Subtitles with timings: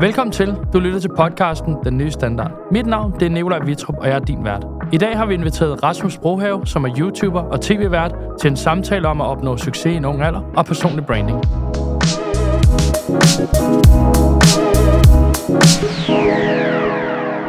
[0.00, 0.56] Velkommen til.
[0.72, 2.50] Du lytter til podcasten Den Nye Standard.
[2.72, 4.66] Mit navn det er Nikolaj Vitrup, og jeg er din vært.
[4.92, 9.08] I dag har vi inviteret Rasmus Brohave, som er YouTuber og tv-vært, til en samtale
[9.08, 11.38] om at opnå succes i en ung alder og personlig branding.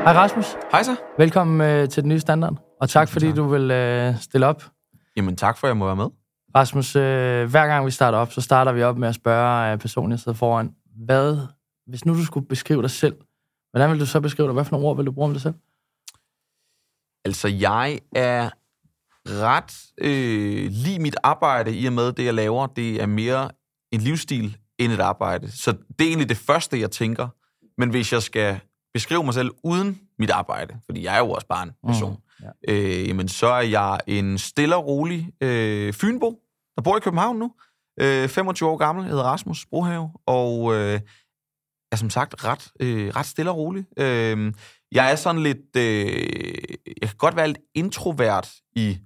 [0.03, 0.57] Hej Rasmus.
[0.71, 0.95] Hej så.
[1.17, 3.35] Velkommen øh, til Den Nye Standard, og tak fordi tak.
[3.35, 4.63] du vil øh, stille op.
[5.17, 6.07] Jamen tak for, at jeg må være med.
[6.55, 9.77] Rasmus, øh, hver gang vi starter op, så starter vi op med at spørge øh,
[9.77, 10.71] personen, jeg sidder foran,
[11.05, 11.37] hvad,
[11.89, 13.15] hvis nu du skulle beskrive dig selv,
[13.71, 14.53] hvordan vil du så beskrive dig?
[14.53, 15.53] Hvad for nogle ord vil du bruge om dig selv?
[17.25, 18.49] Altså, jeg er
[19.27, 23.49] ret øh, lige mit arbejde, i og med det, jeg laver, det er mere
[23.91, 25.51] en livsstil end et arbejde.
[25.51, 27.27] Så det er egentlig det første, jeg tænker.
[27.77, 28.59] Men hvis jeg skal
[28.93, 32.45] beskrive mig selv uden mit arbejde, fordi jeg er jo også bare en person, Mm,
[32.67, 32.73] ja.
[32.73, 36.39] øh, jamen så er jeg en stille og rolig øh, fynbo,
[36.75, 37.51] der bor i København nu.
[38.01, 40.99] Øh, 25 år gammel, hedder Rasmus Brohave, og øh,
[41.91, 43.85] er som sagt ret, øh, ret stille og rolig.
[43.99, 44.53] Øh,
[44.91, 45.75] jeg er sådan lidt...
[45.77, 46.63] Øh,
[47.01, 48.97] jeg kan godt være lidt introvert i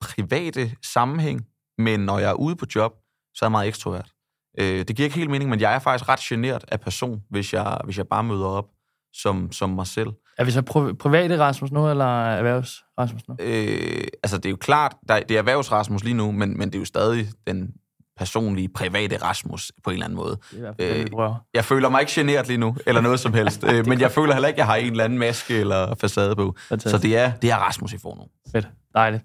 [0.00, 1.46] private sammenhæng,
[1.78, 2.92] men når jeg er ude på job,
[3.34, 4.12] så er jeg meget ekstrovert.
[4.58, 7.52] Øh, det giver ikke helt mening, men jeg er faktisk ret genert af person, hvis
[7.52, 8.68] jeg, hvis jeg bare møder op
[9.12, 10.08] som, som mig selv.
[10.38, 13.36] Er vi så pri- private Rasmus nu, eller erhvervs Rasmus nu?
[13.40, 16.74] Øh, altså, det er jo klart, der, det er erhvervs-Rasmus lige nu, men, men det
[16.74, 17.74] er jo stadig den
[18.16, 20.36] personlige, private Rasmus på en eller anden måde.
[20.78, 21.30] Det Øh.
[21.54, 23.64] Jeg føler mig ikke generet lige nu, eller noget som helst.
[23.72, 26.36] øh, men jeg føler heller ikke, at jeg har en eller anden maske eller facade
[26.36, 26.54] på.
[26.68, 27.02] Fantastisk.
[27.02, 28.52] Så det er, det er Rasmus, I får nu.
[28.52, 28.68] Fedt.
[28.94, 29.22] Dejligt.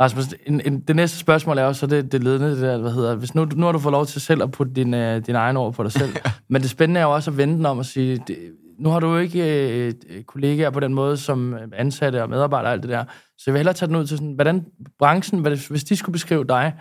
[0.00, 2.92] Rasmus, en, en, det næste spørgsmål er jo så det, det ledende, det der, hvad
[2.92, 5.34] hedder, hvis nu, nu har du fået lov til selv at putte din, øh, din
[5.34, 6.16] egen ord på dig selv,
[6.50, 8.38] men det spændende er jo også at vende den om og sige, det,
[8.78, 9.92] nu har du jo ikke øh,
[10.26, 13.04] kollegaer på den måde som øh, ansatte og medarbejdere og alt det der,
[13.38, 14.64] så jeg vil hellere tage den ud til sådan, hvordan
[14.98, 16.72] branchen, hvis de skulle beskrive dig,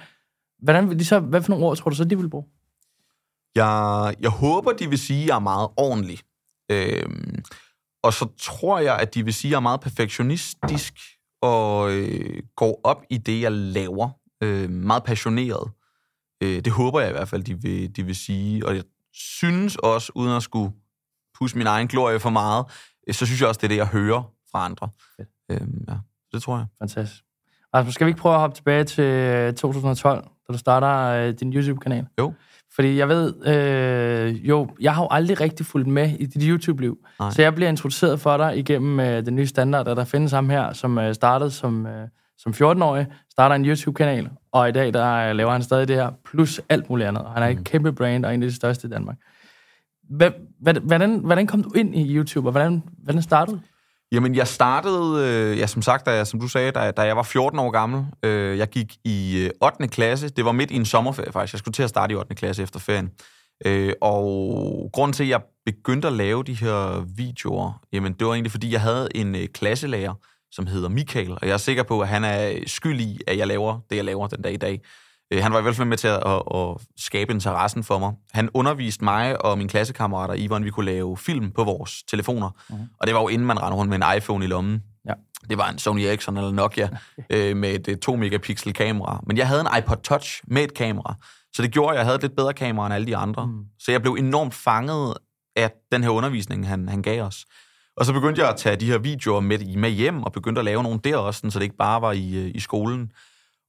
[0.65, 2.45] hvordan vil de så, hvad for nogle ord tror du så, de vil bruge?
[3.55, 6.19] Jeg, jeg håber, de vil sige, at jeg er meget ordentlig.
[6.71, 7.43] Øhm,
[8.03, 10.93] og så tror jeg, at de vil sige, at jeg er meget perfektionistisk
[11.41, 14.09] og øh, går op i det, jeg laver.
[14.43, 15.71] Øh, meget passioneret.
[16.43, 18.65] Øh, det håber jeg i hvert fald, de vil, de vil sige.
[18.67, 18.83] Og jeg
[19.13, 20.73] synes også, uden at skulle
[21.39, 22.65] pusse min egen glorie for meget,
[23.07, 24.89] øh, så synes jeg også, det er det, jeg hører fra andre.
[25.17, 25.29] Fedt.
[25.51, 25.97] Øhm, ja,
[26.33, 26.65] det tror jeg.
[26.79, 27.23] Fantastisk.
[27.73, 31.33] Rasmus, skal vi ikke prøve at hoppe tilbage til øh, 2012, da du starter øh,
[31.33, 32.05] din YouTube-kanal?
[32.19, 32.33] Jo.
[32.75, 36.97] Fordi jeg ved, øh, jo, jeg har jo aldrig rigtig fulgt med i dit YouTube-liv.
[37.19, 37.29] Nej.
[37.29, 40.73] Så jeg bliver introduceret for dig igennem øh, den nye standard, der findes ham her,
[40.73, 42.07] som øh, startede som, øh,
[42.37, 46.11] som 14-årig, starter en YouTube-kanal, og i dag der øh, laver han stadig det her,
[46.25, 47.23] plus alt muligt andet.
[47.33, 49.15] Han er et kæmpe brand, og en af de største i Danmark.
[50.09, 53.61] Hvad, hvad, hvordan, hvordan kom du ind i YouTube, og hvordan, hvordan startede du?
[54.15, 57.17] Jamen, jeg startede, øh, ja, som sagt, da jeg, som du sagde, da, da jeg
[57.17, 58.05] var 14 år gammel.
[58.23, 59.87] Øh, jeg gik i øh, 8.
[59.87, 60.29] klasse.
[60.29, 61.53] Det var midt i en sommerferie, faktisk.
[61.53, 62.35] Jeg skulle til at starte i 8.
[62.35, 63.09] klasse efter ferien.
[63.65, 68.33] Øh, og grunden til, at jeg begyndte at lave de her videoer, jamen, det var
[68.33, 70.13] egentlig, fordi jeg havde en øh, klasselærer,
[70.51, 73.47] som hedder Michael, og jeg er sikker på, at han er skyld i, at jeg
[73.47, 74.81] laver det, jeg laver den dag i dag.
[75.31, 78.13] Øh, han var i hvert fald med til at, at, at skabe interessen for mig.
[78.33, 82.49] Han underviste mig og mine klassekammerater i, hvordan vi kunne lave film på vores telefoner.
[82.69, 82.81] Mhm.
[82.99, 84.83] Og det var jo inden man rendte rundt med en iPhone i lommen.
[85.07, 85.13] Ja.
[85.49, 86.89] Det var en Sony Ericsson eller Nokia
[87.29, 89.23] øh, med et øh, 2 megapixel kamera.
[89.27, 91.15] Men jeg havde en iPod Touch med et kamera.
[91.53, 93.47] Så det gjorde, at jeg havde et lidt bedre kamera end alle de andre.
[93.47, 93.63] Mm.
[93.79, 95.13] Så jeg blev enormt fanget
[95.55, 97.45] af den her undervisning, han, han gav os.
[97.97, 100.65] Og så begyndte jeg at tage de her videoer med, med hjem, og begyndte at
[100.65, 103.11] lave nogle der også, så det ikke bare var i, øh, i skolen.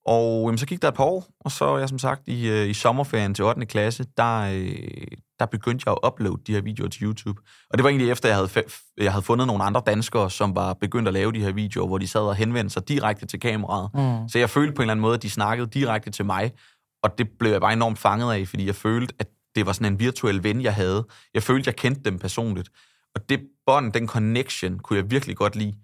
[0.06, 2.68] Og jamen, så gik der et par år, og så jeg som sagt i, øh,
[2.68, 3.66] i sommerferien til 8.
[3.66, 5.06] klasse, der, øh,
[5.38, 7.40] der begyndte jeg at uploade de her videoer til YouTube.
[7.70, 8.64] Og det var egentlig efter, jeg havde,
[8.98, 11.98] jeg havde fundet nogle andre danskere, som var begyndt at lave de her videoer, hvor
[11.98, 13.90] de sad og henvendte sig direkte til kameraet.
[13.94, 14.28] Mm.
[14.28, 16.52] Så jeg følte på en eller anden måde, at de snakkede direkte til mig,
[17.02, 19.92] og det blev jeg bare enormt fanget af, fordi jeg følte, at det var sådan
[19.92, 21.04] en virtuel ven, jeg havde.
[21.34, 22.68] Jeg følte, jeg kendte dem personligt.
[23.14, 25.74] Og det bånd, den connection, kunne jeg virkelig godt lide.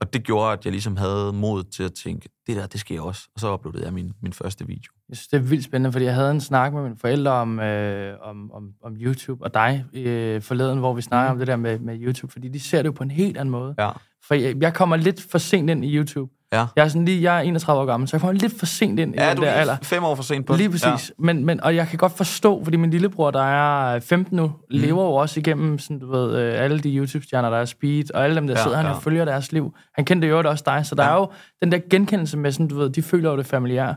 [0.00, 2.94] Og det gjorde, at jeg ligesom havde mod til at tænke, det der, det skal
[2.94, 3.28] jeg også.
[3.34, 4.92] Og så uploadede jeg min, min første video.
[5.08, 7.60] Jeg synes, det er vildt spændende, fordi jeg havde en snak med mine forældre om,
[7.60, 11.34] øh, om, om, om YouTube og dig øh, forleden, hvor vi snakker Mhm.
[11.34, 13.50] om det der med, med YouTube, fordi de ser det jo på en helt anden
[13.50, 13.74] måde.
[13.78, 13.90] Ja.
[14.28, 16.32] For jeg, jeg kommer lidt for sent ind i YouTube.
[16.52, 16.66] Ja.
[16.76, 19.00] Jeg er, sådan lige, jeg er 31 år gammel, så jeg kommer lidt for sent
[19.00, 19.76] ind i Ja, den du der er alder.
[19.82, 20.84] fem år for sent på Lige præcis.
[20.84, 20.96] Ja.
[21.18, 24.52] Men, men, og jeg kan godt forstå, fordi min lillebror, der er 15 nu, mm.
[24.70, 28.24] lever jo også igennem sådan, du ved, øh, alle de YouTube-stjerner, der er Speed, og
[28.24, 28.92] alle dem, der ja, Ja, sidder, han ja.
[28.92, 29.74] jo følger deres liv.
[29.94, 31.10] Han kendte jo også dig, så der Ja.
[31.10, 31.28] er jo
[31.62, 33.94] den der genkendelse med, sådan, du ved, de føler jo det familiære.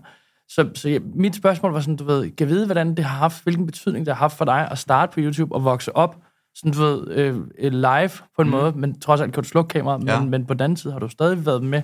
[0.50, 3.44] Så, så jeg, mit spørgsmål var sådan, du ved, kan vide, hvordan det har haft,
[3.44, 6.15] hvilken betydning det har haft for dig at starte på YouTube og vokse op,
[6.57, 8.50] sådan du ved, øh, øh, live på en mm.
[8.50, 10.19] måde, men trods alt kan du slukke kameraet, Ja.
[10.19, 11.81] men, men på den anden side har du stadig været med.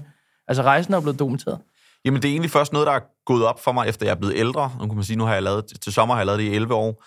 [0.47, 1.59] Altså rejsen er blevet dokumenteret.
[2.05, 4.15] Jamen, det er egentlig først noget, der er gået op for mig, efter jeg er
[4.15, 4.71] blevet ældre.
[4.79, 6.55] Nu kan man sige, nu har jeg lavet, til sommer har jeg lavet det i
[6.55, 7.03] 11 år.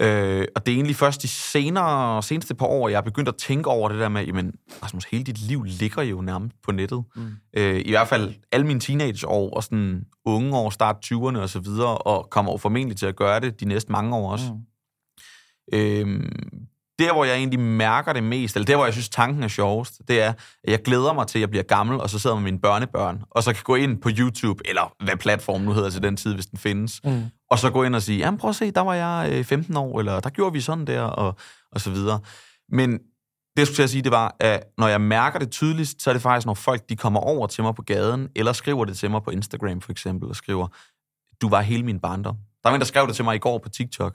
[0.00, 3.36] Øh, og det er egentlig først de senere, seneste par år, jeg er begyndt at
[3.36, 4.52] tænke over det der med, jamen,
[4.82, 7.04] Rasmus, hele dit liv ligger jo nærmest på nettet.
[7.16, 7.26] Mm.
[7.56, 11.60] Øh, I hvert fald alle mine teenageår og sådan unge år, start 20'erne og så
[11.60, 14.52] videre, og kommer jo formentlig til at gøre det de næste mange år også.
[14.52, 15.78] Mm.
[15.78, 16.30] Øh,
[16.98, 20.02] der, hvor jeg egentlig mærker det mest, eller der, hvor jeg synes, tanken er sjovest,
[20.08, 20.28] det er,
[20.64, 23.22] at jeg glæder mig til, at jeg bliver gammel, og så sidder med mine børnebørn,
[23.30, 26.34] og så kan gå ind på YouTube, eller hvad platform nu hedder til den tid,
[26.34, 27.22] hvis den findes, mm.
[27.50, 29.82] og så gå ind og sige, jamen prøv at se, der var jeg 15 øh,
[29.82, 31.36] år, eller der gjorde vi sådan der, og,
[31.72, 32.20] og så videre.
[32.68, 36.02] Men det, jeg skulle til at sige, det var, at når jeg mærker det tydeligst,
[36.02, 38.84] så er det faktisk, når folk de kommer over til mig på gaden, eller skriver
[38.84, 40.68] det til mig på Instagram for eksempel, og skriver,
[41.40, 42.36] du var hele min barndom.
[42.62, 44.14] Der var en, der skrev det til mig i går på TikTok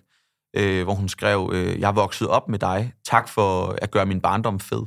[0.56, 2.94] øh, hvor hun skrev, øh, jeg vokset op med dig.
[3.06, 4.82] Tak for at gøre min barndom fed.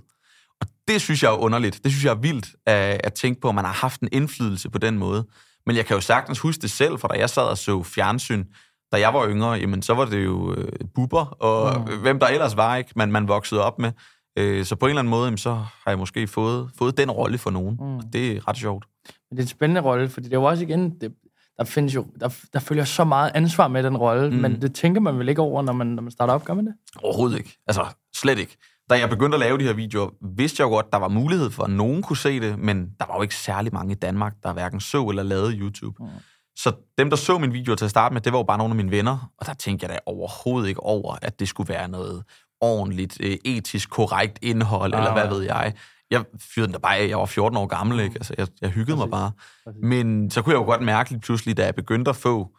[0.60, 1.80] Og det synes jeg er underligt.
[1.84, 4.70] Det synes jeg er vildt at, at tænke på, at man har haft en indflydelse
[4.70, 5.26] på den måde.
[5.66, 8.44] Men jeg kan jo sagtens huske det selv, for da jeg sad og så fjernsyn,
[8.92, 12.00] da jeg var yngre, jamen, så var det jo øh, buber, og mm.
[12.00, 13.92] hvem der ellers var, ikke, man, man voksede op med.
[14.38, 17.10] Øh, så på en eller anden måde, jamen, så har jeg måske fået, fået den
[17.10, 17.76] rolle for nogen.
[17.80, 17.96] Mm.
[17.96, 18.86] Og det er ret sjovt.
[19.30, 21.12] Men det er en spændende rolle, fordi det er jo også igen, det,
[21.58, 24.36] der findes jo, der, der følger så meget ansvar med den rolle, mm.
[24.36, 26.66] men det tænker man vel ikke over, når man, når man starter op, gør man
[26.66, 26.74] det?
[27.02, 27.58] Overhovedet ikke.
[27.66, 28.56] Altså, slet ikke.
[28.90, 31.50] Da jeg begyndte at lave de her videoer, vidste jeg jo godt, der var mulighed
[31.50, 34.34] for, at nogen kunne se det, men der var jo ikke særlig mange i Danmark,
[34.42, 35.96] der hverken så eller lavede YouTube.
[36.00, 36.08] Mm.
[36.56, 38.72] Så dem, der så min video til at starte med, det var jo bare nogle
[38.72, 41.88] af mine venner, og der tænkte jeg da overhovedet ikke over, at det skulle være
[41.88, 42.22] noget
[42.60, 45.74] ordentligt, øh, etisk korrekt indhold, ah, eller hvad ved jeg
[46.12, 46.24] jeg
[46.54, 47.08] fyrede den da bare af.
[47.08, 48.14] Jeg var 14 år gammel, ikke?
[48.14, 48.98] Altså, jeg, jeg hyggede Præcis.
[48.98, 49.30] mig bare.
[49.64, 49.82] Præcis.
[49.82, 52.50] Men så kunne jeg jo godt mærke lige pludselig, da jeg begyndte at få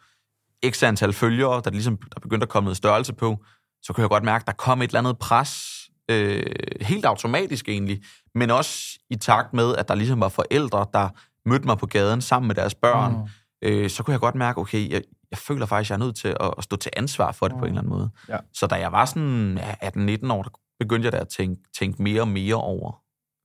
[0.69, 3.37] x antal følgere, der ligesom der begyndte at komme noget størrelse på,
[3.83, 5.73] så kunne jeg godt mærke, at der kom et eller andet pres,
[6.11, 6.45] øh,
[6.81, 8.03] helt automatisk egentlig,
[8.35, 11.09] men også i takt med, at der ligesom var forældre, der
[11.49, 13.27] mødte mig på gaden sammen med deres børn, mm.
[13.61, 15.01] øh, så kunne jeg godt mærke, okay, jeg,
[15.31, 17.55] jeg føler faktisk, at jeg er nødt til at, at stå til ansvar for det
[17.55, 17.59] mm.
[17.59, 18.09] på en eller anden måde.
[18.29, 18.37] Ja.
[18.53, 22.03] Så da jeg var sådan ja, 18-19 år, der begyndte jeg da at tænke, tænke
[22.03, 23.02] mere og mere over,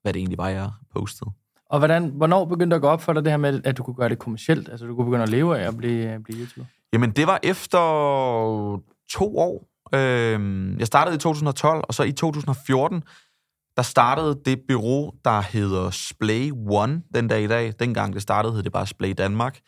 [0.09, 1.31] hvad det egentlig var, jeg postede.
[1.71, 3.83] Og hvordan, hvornår begyndte det at gå op for dig, det her med, at du
[3.83, 4.69] kunne gøre det kommercielt?
[4.69, 6.67] Altså, du kunne begynde at leve af at blive, blive YouTuber?
[6.93, 7.79] Jamen, det var efter
[9.11, 9.69] to år.
[9.95, 13.03] Øh, jeg startede i 2012, og så i 2014,
[13.77, 17.73] der startede det bureau, der hedder Splay One den dag i dag.
[17.81, 19.59] Dengang det startede, hed det bare Splay Danmark.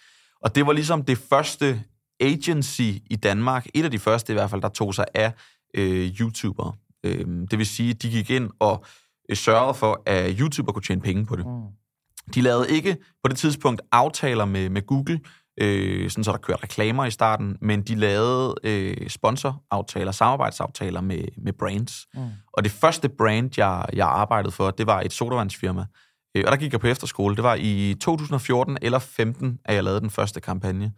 [0.42, 1.82] Og det var ligesom det første
[2.20, 5.32] agency i Danmark, et af de første i hvert fald, der tog sig af
[5.74, 6.72] øh, YouTubere.
[7.04, 11.00] Øh, det vil sige, de gik ind og Øh, sørgede for, at YouTuber kunne tjene
[11.00, 11.46] penge på det.
[11.46, 11.62] Mm.
[12.34, 15.20] De lavede ikke på det tidspunkt aftaler med, med Google,
[15.60, 21.24] øh, sådan så der kørte reklamer i starten, men de lavede øh, sponsoraftaler, samarbejdsaftaler med,
[21.36, 22.06] med brands.
[22.14, 22.20] Mm.
[22.52, 25.84] Og det første brand, jeg, jeg arbejdede for, det var et sodavandsfirma.
[26.36, 27.36] Øh, og der gik jeg på efterskole.
[27.36, 30.92] Det var i 2014 eller 15, at jeg lavede den første kampagne.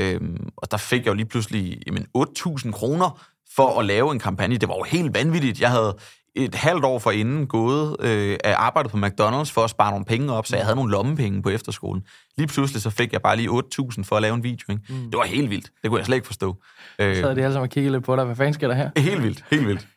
[0.00, 0.20] Øh,
[0.56, 3.22] og der fik jeg jo lige pludselig jamen, 8.000 kroner
[3.56, 4.56] for at lave en kampagne.
[4.56, 5.60] Det var jo helt vanvittigt.
[5.60, 5.96] Jeg havde
[6.34, 10.32] et halvt år forinden gået øh, af arbejdet på McDonald's for at spare nogle penge
[10.32, 12.02] op, så jeg havde nogle lommepenge på efterskolen.
[12.36, 14.72] Lige pludselig så fik jeg bare lige 8.000 for at lave en video.
[14.72, 14.82] Ikke?
[14.88, 14.94] Mm.
[14.94, 15.70] Det var helt vildt.
[15.82, 16.56] Det kunne jeg slet ikke forstå.
[16.98, 18.24] Øh, så er det altså at kigge lidt på dig.
[18.24, 18.90] Hvad fanden sker der her?
[18.96, 19.44] Helt vildt.
[19.50, 19.88] Helt vildt.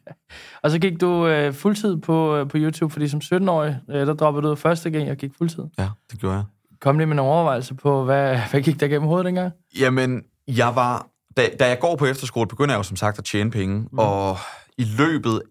[0.62, 4.14] og så gik du øh, fuldtid på, øh, på YouTube, fordi som 17-årig, øh, der
[4.14, 5.64] droppede du første gang og gik fuldtid.
[5.78, 6.44] Ja, det gjorde jeg.
[6.80, 9.52] Kom lige med nogle overvejelser på, hvad, hvad gik der gennem hovedet dengang?
[9.78, 11.06] Jamen, jeg var...
[11.36, 13.98] Da, da jeg går på efterskole, begynder jeg jo som sagt at tjene penge, mm.
[13.98, 14.36] og
[14.78, 15.42] i løbet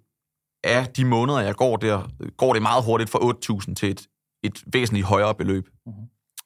[0.63, 3.19] af de måneder, jeg går der, går det meget hurtigt fra
[3.59, 4.07] 8.000 til et,
[4.43, 5.67] et væsentligt højere beløb.
[5.85, 6.03] Mm-hmm.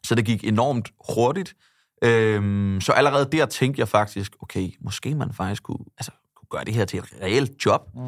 [0.08, 1.56] Så det gik enormt hurtigt.
[2.04, 6.66] Øhm, så allerede der tænkte jeg faktisk, okay, måske man faktisk kunne, altså, kunne gøre
[6.66, 7.82] det her til et reelt job.
[7.96, 8.02] Mm.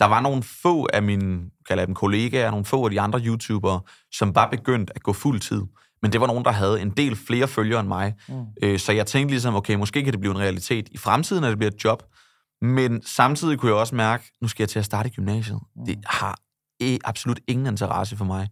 [0.00, 3.20] Der var nogle få af mine kalder jeg dem kollegaer, nogle få af de andre
[3.20, 3.80] YouTubere,
[4.12, 5.62] som var begyndt at gå fuld tid.
[6.02, 8.14] Men det var nogen, der havde en del flere følgere end mig.
[8.28, 8.44] Mm.
[8.62, 11.50] Øh, så jeg tænkte ligesom, okay, måske kan det blive en realitet i fremtiden, at
[11.50, 12.02] det bliver et job.
[12.62, 15.58] Men samtidig kunne jeg også mærke, nu skal jeg til at starte gymnasiet.
[15.76, 15.86] Mm.
[15.86, 16.38] Det har
[17.04, 18.48] absolut ingen interesse for mig.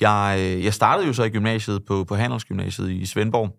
[0.00, 3.56] Jeg, øh, jeg startede jo så i gymnasiet på, på Handelsgymnasiet i Svendborg,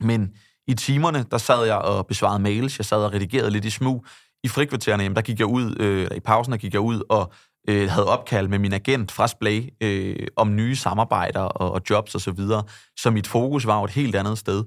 [0.00, 0.30] men
[0.68, 4.06] i timerne, der sad jeg og besvarede mails, jeg sad og redigerede lidt i smug.
[4.44, 7.32] I frikvartererne, jamen, der gik jeg ud, øh, i pausen, der gik jeg ud og
[7.68, 12.14] øh, havde opkald med min agent fra Splay øh, om nye samarbejder og, og jobs
[12.14, 12.64] osv., så, videre.
[12.98, 14.64] så mit fokus var jo et helt andet sted.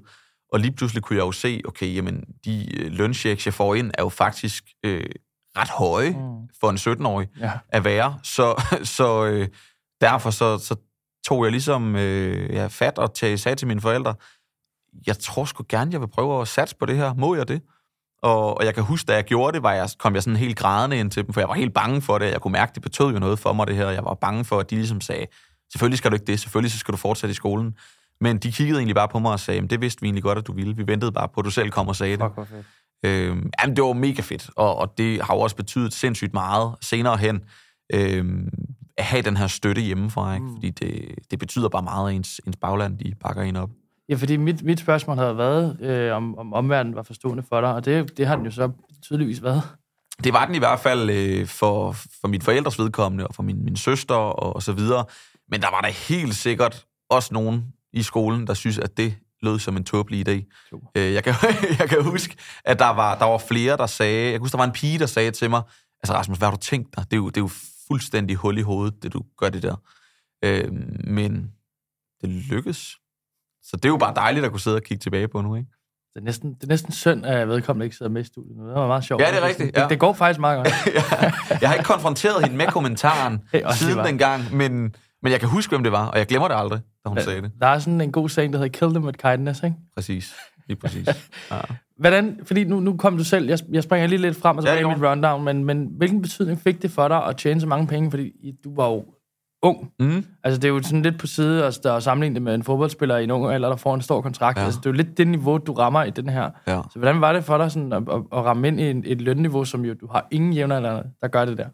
[0.52, 3.90] Og lige pludselig kunne jeg jo se, okay, jamen, de øh, lønchecks, jeg får ind,
[3.98, 5.04] er jo faktisk øh,
[5.56, 6.48] ret høje mm.
[6.60, 7.52] for en 17-årig ja.
[7.68, 8.18] at være.
[8.22, 8.62] Så,
[8.96, 9.48] så øh,
[10.00, 10.76] derfor så, så
[11.26, 14.14] tog jeg ligesom øh, ja, fat og tage, sagde til mine forældre,
[15.06, 17.14] jeg tror sgu gerne, jeg vil prøve at satse på det her.
[17.14, 17.62] Må jeg det?
[18.22, 20.56] Og, og jeg kan huske, da jeg gjorde det, var jeg, kom jeg sådan helt
[20.56, 22.26] grædende ind til dem, for jeg var helt bange for det.
[22.26, 23.90] Jeg kunne mærke, det betød jo noget for mig, det her.
[23.90, 25.26] Jeg var bange for, at de ligesom sagde,
[25.72, 27.74] selvfølgelig skal du ikke det, selvfølgelig så skal du fortsætte i skolen.
[28.20, 30.46] Men de kiggede egentlig bare på mig og sagde, det vidste vi egentlig godt, at
[30.46, 30.76] du ville.
[30.76, 32.30] Vi ventede bare på, at du selv kom og sagde det.
[33.04, 36.74] Øh, jamen, det var mega fedt, og, og det har jo også betydet sindssygt meget
[36.80, 37.40] senere hen,
[37.94, 38.24] øh,
[38.96, 40.46] at have den her støtte hjemmefra, ikke?
[40.46, 40.54] Mm.
[40.54, 43.70] fordi det, det betyder bare meget, at ens, ens bagland de bakker en op.
[44.08, 47.74] Ja, fordi mit, mit spørgsmål havde været, øh, om, om omverdenen var forstående for dig,
[47.74, 48.70] og det, det har den jo så
[49.02, 49.62] tydeligvis været.
[50.24, 53.64] Det var den i hvert fald øh, for, for mit forældres vedkommende, og for min,
[53.64, 55.04] min søster og, og så videre.
[55.50, 59.58] Men der var der helt sikkert også nogen i skolen, der synes, at det lød
[59.58, 60.68] som en tåbelig idé.
[60.94, 61.34] Øh, jeg, kan,
[61.78, 64.24] jeg kan huske, at der var, der var flere, der sagde...
[64.24, 65.62] Jeg kan huske, der var en pige, der sagde til mig,
[66.02, 67.04] altså Rasmus, hvad har du tænkt dig?
[67.04, 67.50] Det er jo, det er jo
[67.88, 69.76] fuldstændig hul i hovedet, det du gør det der.
[70.44, 70.72] Øh,
[71.04, 71.52] men
[72.20, 72.96] det lykkedes.
[73.62, 75.68] Så det er jo bare dejligt at kunne sidde og kigge tilbage på nu, ikke?
[76.14, 78.66] Det er næsten, det er næsten synd, at vedkommende ikke sidder med i studiet nu.
[78.66, 79.22] Det var meget sjovt.
[79.22, 79.76] Ja, det er rigtigt.
[79.76, 79.82] Ja.
[79.82, 80.94] Det, det går faktisk meget godt.
[81.62, 85.70] Jeg har ikke konfronteret hende med kommentaren hey, siden dengang, men, men jeg kan huske,
[85.70, 87.52] hvem det var, og jeg glemmer det aldrig, da hun der, sagde det.
[87.60, 89.76] Der er sådan en god saying, der hedder Kill them with kindness, ikke?
[89.94, 90.34] Præcis.
[90.68, 91.08] Lige præcis.
[91.50, 91.60] Ja.
[92.00, 94.88] Hvordan, fordi nu, nu kom du selv, jeg, jeg springer lige lidt frem og tilbage
[94.88, 97.66] ja, i mit rundown, men, men hvilken betydning fik det for dig at tjene så
[97.66, 98.10] mange penge?
[98.10, 98.32] Fordi
[98.64, 99.04] du var jo
[99.62, 99.92] ung.
[100.00, 100.24] Mm.
[100.44, 103.16] Altså, det er jo sådan lidt på side at, at sammenligne det med en fodboldspiller
[103.16, 104.58] i en ung alder, der får en stor kontrakt.
[104.58, 104.64] Ja.
[104.64, 106.50] Altså, det er jo lidt det niveau, du rammer i den her.
[106.66, 106.80] Ja.
[106.92, 109.20] Så hvordan var det for dig sådan, at, at, at ramme ind i en, et
[109.20, 111.66] lønniveau, som jo du har ingen jævnaldrende, der gør det der?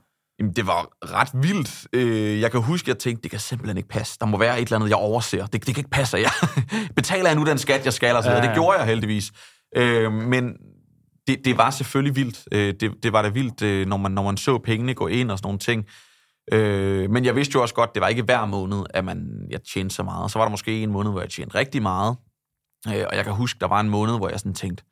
[0.43, 1.87] Jamen, det var ret vildt.
[1.93, 4.17] Øh, jeg kan huske, at jeg tænkte, det kan simpelthen ikke passe.
[4.21, 5.47] Der må være et eller andet, jeg overser.
[5.47, 6.31] Det, det kan ikke passe, jeg
[6.97, 8.47] betaler jeg nu den skat, jeg skal, og så ja, ja.
[8.47, 9.33] Det gjorde jeg heldigvis.
[9.77, 10.53] Øh, men
[11.27, 12.49] det, det var selvfølgelig vildt.
[12.53, 15.39] Øh, det, det var da vildt, når man, når man så pengene gå ind og
[15.39, 15.87] sådan nogle ting.
[16.53, 19.61] Øh, men jeg vidste jo også godt, det var ikke hver måned, at man, jeg
[19.75, 20.31] tjente så meget.
[20.31, 22.17] Så var der måske en måned, hvor jeg tjente rigtig meget.
[22.89, 24.85] Øh, og jeg kan huske, der var en måned, hvor jeg sådan tænkte,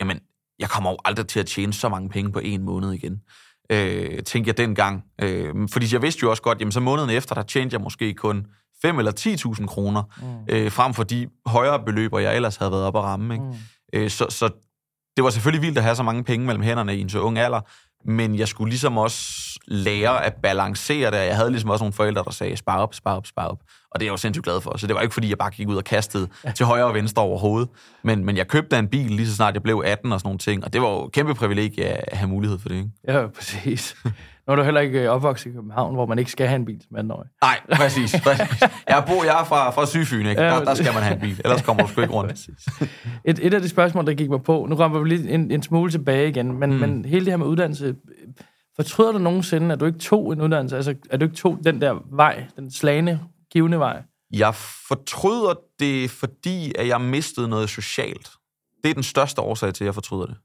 [0.00, 0.20] jamen,
[0.58, 3.22] jeg kommer jo aldrig til at tjene så mange penge på en måned igen.
[3.72, 5.04] Øh, tænkte jeg dengang.
[5.22, 8.14] Øh, fordi jeg vidste jo også godt, jamen så måneden efter, der tjente jeg måske
[8.14, 8.46] kun
[8.82, 9.12] 5 eller
[9.60, 10.54] 10.000 kroner, mm.
[10.54, 13.34] øh, frem for de højere beløber, jeg ellers havde været op at ramme.
[13.34, 13.44] Ikke?
[13.44, 13.54] Mm.
[13.92, 14.50] Øh, så, så
[15.16, 17.38] det var selvfølgelig vildt at have så mange penge mellem hænderne i en så ung
[17.38, 17.60] alder,
[18.04, 21.16] men jeg skulle ligesom også lære at balancere det.
[21.16, 23.58] Jeg havde ligesom også nogle forældre, der sagde, spar op, spar op, spar op.
[23.90, 24.78] Og det er jeg jo sindssygt glad for.
[24.78, 26.50] Så det var ikke, fordi jeg bare gik ud og kastede ja.
[26.50, 27.68] til højre og venstre over hovedet.
[28.02, 30.38] Men, men jeg købte en bil lige så snart jeg blev 18 og sådan nogle
[30.38, 30.64] ting.
[30.64, 32.90] Og det var jo et kæmpe privilegie at have mulighed for det, ikke?
[33.08, 33.96] Ja, præcis.
[34.46, 36.82] Nu er du heller ikke opvokset i København, hvor man ikke skal have en bil
[36.88, 37.24] som 18 år.
[37.42, 38.20] Nej, præcis.
[38.24, 38.62] præcis.
[38.88, 40.42] Jeg, bor, jeg er fra, fra Sygfyn, ikke?
[40.42, 42.48] Der, der, skal man have en bil, ellers kommer du sgu ikke rundt.
[43.24, 45.62] Et, et af de spørgsmål, der gik mig på, nu kommer vi lige en, en
[45.62, 46.76] smule tilbage igen, men, mm.
[46.76, 47.94] men hele det her med uddannelse,
[48.76, 50.76] fortryder du nogensinde, at du ikke tog en uddannelse?
[50.76, 53.20] Altså, at du ikke tog den der vej, den slagende,
[53.52, 54.02] givende vej?
[54.32, 54.54] Jeg
[54.88, 58.30] fortryder det, fordi at jeg mistede noget socialt.
[58.84, 60.36] Det er den største årsag til, at jeg fortryder det.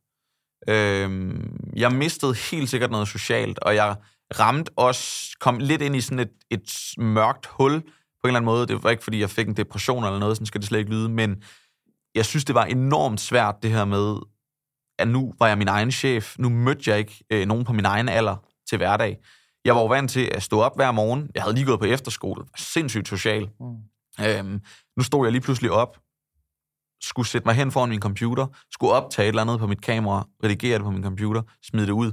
[0.69, 3.95] Øhm, jeg mistede helt sikkert noget socialt, og jeg
[4.39, 7.87] ramte også, kom lidt ind i sådan et, et mørkt hul på
[8.23, 8.67] en eller anden måde.
[8.67, 10.91] Det var ikke, fordi jeg fik en depression eller noget, sådan skal det slet ikke
[10.91, 11.43] lyde, men
[12.15, 14.17] jeg synes, det var enormt svært, det her med,
[14.99, 16.35] at nu var jeg min egen chef.
[16.39, 18.35] Nu mødte jeg ikke øh, nogen på min egen alder
[18.69, 19.17] til hverdag.
[19.65, 21.29] Jeg var jo vant til at stå op hver morgen.
[21.35, 22.45] Jeg havde lige gået på efterskole.
[22.57, 23.49] Sindssygt social.
[23.59, 24.25] Mm.
[24.25, 24.61] Øhm,
[24.97, 25.97] nu stod jeg lige pludselig op,
[27.01, 30.27] skulle sætte mig hen foran min computer, skulle optage et eller andet på mit kamera,
[30.44, 32.12] redigere det på min computer, smide det ud,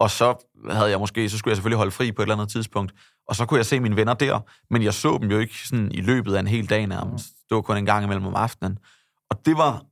[0.00, 0.34] og så
[0.70, 2.94] havde jeg måske, så skulle jeg selvfølgelig holde fri på et eller andet tidspunkt,
[3.28, 5.92] og så kunne jeg se mine venner der, men jeg så dem jo ikke sådan
[5.92, 7.28] i løbet af en hel dag nærmest.
[7.48, 8.78] Det var kun en gang imellem om aftenen.
[9.30, 9.82] Og det var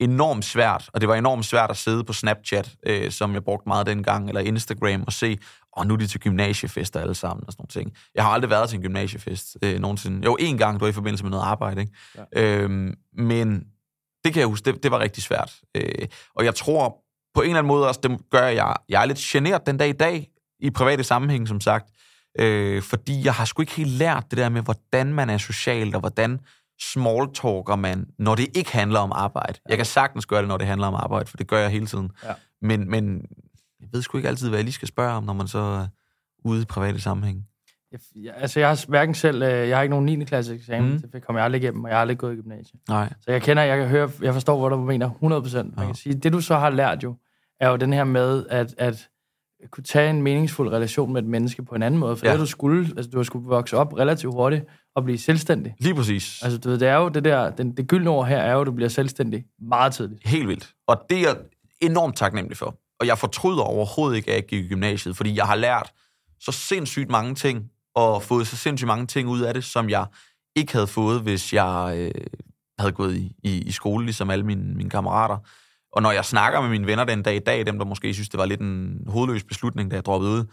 [0.00, 3.68] enormt svært, og det var enormt svært at sidde på Snapchat, øh, som jeg brugte
[3.68, 5.38] meget dengang, eller Instagram, og se,
[5.72, 7.96] og nu er de til gymnasiefester alle sammen, og sådan nogle ting.
[8.14, 10.24] Jeg har aldrig været til en gymnasiefest øh, nogensinde.
[10.24, 11.92] Jo, en gang, du var i forbindelse med noget arbejde, ikke?
[12.36, 12.62] Ja.
[12.62, 13.64] Øhm, men
[14.24, 15.52] det kan jeg huske, det, det var rigtig svært.
[15.74, 16.96] Øh, og jeg tror
[17.34, 19.88] på en eller anden måde også, det gør jeg, jeg er lidt generet den dag
[19.88, 20.28] i dag,
[20.60, 21.90] i private sammenhæng, som sagt,
[22.38, 25.94] øh, fordi jeg har sgu ikke helt lært det der med, hvordan man er socialt,
[25.94, 26.40] og hvordan
[26.80, 29.58] smalltalker man, når det ikke handler om arbejde.
[29.68, 31.86] Jeg kan sagtens gøre det, når det handler om arbejde, for det gør jeg hele
[31.86, 32.10] tiden.
[32.24, 32.32] Ja.
[32.62, 33.26] Men, men
[33.80, 35.86] jeg ved sgu ikke altid, hvad jeg lige skal spørge om, når man så er
[36.44, 37.46] ude i private sammenhæng.
[38.16, 40.24] Jeg, altså, jeg har hverken selv, øh, jeg har ikke nogen 9.
[40.24, 41.10] klasse eksamen, mm.
[41.12, 42.80] det kommer jeg aldrig igennem, og jeg har aldrig gået i gymnasiet.
[42.88, 43.12] Nej.
[43.20, 45.22] Så jeg kender, jeg kan høre, jeg forstår, hvad du mener 100%.
[45.22, 45.84] Man ja.
[45.86, 47.14] kan sige, det du så har lært jo,
[47.60, 49.08] er jo den her med, at, at
[49.70, 52.32] kunne tage en meningsfuld relation med et menneske på en anden måde, for ja.
[52.32, 55.74] det du skulle, altså du har skulle vokse op relativt hurtigt og blive selvstændig.
[55.78, 56.42] Lige præcis.
[56.42, 58.60] Altså du ved, det er jo det der, den, det gyldne ord her er jo,
[58.60, 60.28] at du bliver selvstændig meget tidligt.
[60.28, 60.74] Helt vildt.
[60.86, 61.36] Og det er jeg
[61.80, 62.78] enormt taknemmelig for.
[63.00, 65.92] Og jeg fortryder overhovedet ikke, at jeg gik i gymnasiet, fordi jeg har lært
[66.40, 70.06] så sindssygt mange ting, og fået så sindssygt mange ting ud af det, som jeg
[70.56, 72.24] ikke havde fået, hvis jeg øh,
[72.78, 75.38] havde gået i, i, i skole, ligesom alle mine, mine kammerater.
[75.92, 78.28] Og når jeg snakker med mine venner den dag i dag, dem der måske synes,
[78.28, 80.44] det var lidt en hovedløs beslutning, da jeg droppede ud,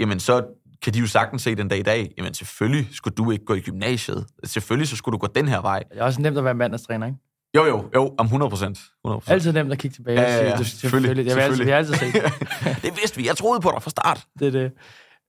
[0.00, 0.44] jamen så
[0.82, 3.54] kan de jo sagtens se den dag i dag, jamen selvfølgelig skulle du ikke gå
[3.54, 4.26] i gymnasiet.
[4.44, 5.82] Selvfølgelig så skulle du gå den her vej.
[5.92, 7.18] Det er også nemt at være mandagstræner, ikke?
[7.56, 8.80] Jo, jo, jo, om 100 procent.
[9.26, 11.64] Altid nemt at kigge tilbage Ja, ja, ja, og sige, du, selvfølgelig, Jeg vil altid,
[11.64, 12.22] vi har altid set det.
[12.84, 13.26] det vidste vi.
[13.26, 14.26] Jeg troede på dig fra start.
[14.38, 14.72] det, er det.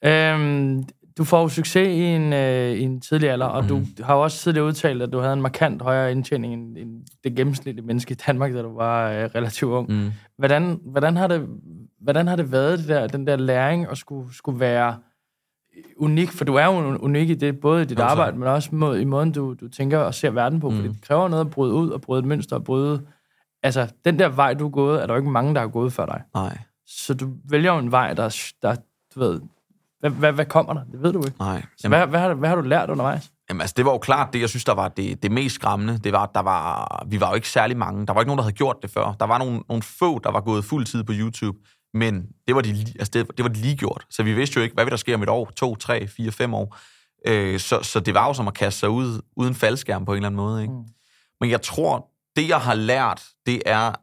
[0.06, 0.84] Øhm,
[1.20, 3.70] du får jo succes i en, øh, i en tidlig alder, og mm.
[3.76, 3.86] Mhm.
[3.98, 7.02] du har jo også tidligere udtalt, at du havde en markant højere indtjening end, end
[7.24, 9.90] det gennemsnitlige menneske i Danmark, da du var øh, relativt ung.
[9.92, 10.12] Mm.
[10.38, 11.48] Hvordan, hvordan, har det,
[12.02, 14.98] hvordan har det været, det der, den der læring, at skulle, skulle være
[15.98, 16.30] unik?
[16.32, 18.12] For du er jo unik i det, både i dit tak.
[18.12, 20.70] arbejde, men også må, i måden, du, du tænker og ser verden på.
[20.70, 20.76] Mm.
[20.76, 23.02] Fordi det kræver noget at bryde ud og bryde et mønster og bryde...
[23.64, 25.94] Altså, den der vej, du er gået, er der jo ikke mange, der har gået
[25.94, 26.22] før dig.
[26.34, 26.58] Nej,
[26.88, 28.76] Så du vælger jo en vej, der, er- der
[29.16, 29.40] du ved...
[30.00, 30.84] Hvad, hvad, hvad kommer der?
[30.92, 31.38] Det ved du ikke.
[31.40, 31.64] nej.
[31.78, 33.32] Så hvad, hvad, har, du- hvad har du lært undervejs?
[33.50, 35.98] Jamen, altså, det var jo klart, det jeg synes, der var det, det mest skræmmende,
[35.98, 38.06] det var, at der var, vi var jo ikke særlig mange.
[38.08, 39.14] Der var ikke nogen, der havde gjort det før.
[39.20, 41.58] Der var nogle, nogle få, der var gået fuld tid på YouTube,
[41.94, 44.06] men det var, de, altså, det, det var de lige gjort.
[44.10, 46.32] Så vi vidste jo ikke, hvad vil der ske om et år, to, tre, fire,
[46.32, 46.78] fem år.
[47.28, 50.16] Øh, så, så det var jo som at kaste sig ud uden faldskærm på en
[50.16, 50.62] eller anden måde.
[50.62, 50.74] Ikke?
[50.74, 50.84] Mm.
[51.42, 53.94] Men jeg tror, det jeg har lært, det er, øh,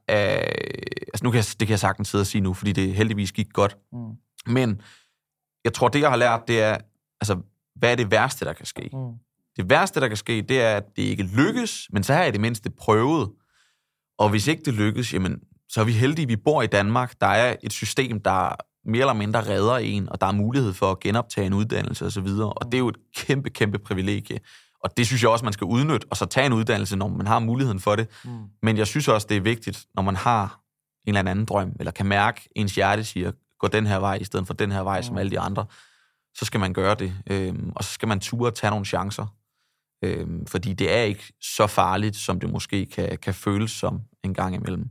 [1.12, 3.33] altså nu kan jeg, det kan jeg sagtens sidde og sige nu, fordi det heldigvis
[3.33, 3.76] gik godt.
[3.93, 3.99] Mm.
[4.53, 4.81] Men
[5.66, 6.78] jeg tror, det jeg har lært, det er,
[7.20, 7.37] altså,
[7.76, 8.90] hvad er det værste, der kan ske?
[8.92, 8.99] Mm.
[9.56, 12.32] Det værste, der kan ske, det er, at det ikke lykkes, men så har jeg
[12.32, 13.30] det mindste prøvet.
[14.18, 17.20] Og hvis ikke det lykkes, jamen, så er vi heldige, vi bor i Danmark.
[17.20, 20.90] Der er et system, der mere eller mindre redder en, og der er mulighed for
[20.90, 22.26] at genoptage en uddannelse osv.
[22.40, 24.38] Og det er jo et kæmpe, kæmpe privilegie.
[24.85, 27.26] Og det synes jeg også, man skal udnytte, og så tage en uddannelse, når man
[27.26, 28.08] har muligheden for det.
[28.25, 28.30] Mm.
[28.62, 30.61] Men jeg synes også, det er vigtigt, når man har
[31.06, 34.25] en eller anden drøm, eller kan mærke, ens hjerte siger, gå den her vej, i
[34.25, 35.19] stedet for den her vej, som Mm.
[35.19, 35.67] alle de andre,
[36.39, 37.15] så skal man gøre det.
[37.31, 39.27] Øhm, og så skal man ture tage nogle chancer.
[40.05, 44.35] Øhm, fordi det er ikke så farligt, som det måske kan, kan føles som en
[44.35, 44.91] gang imellem.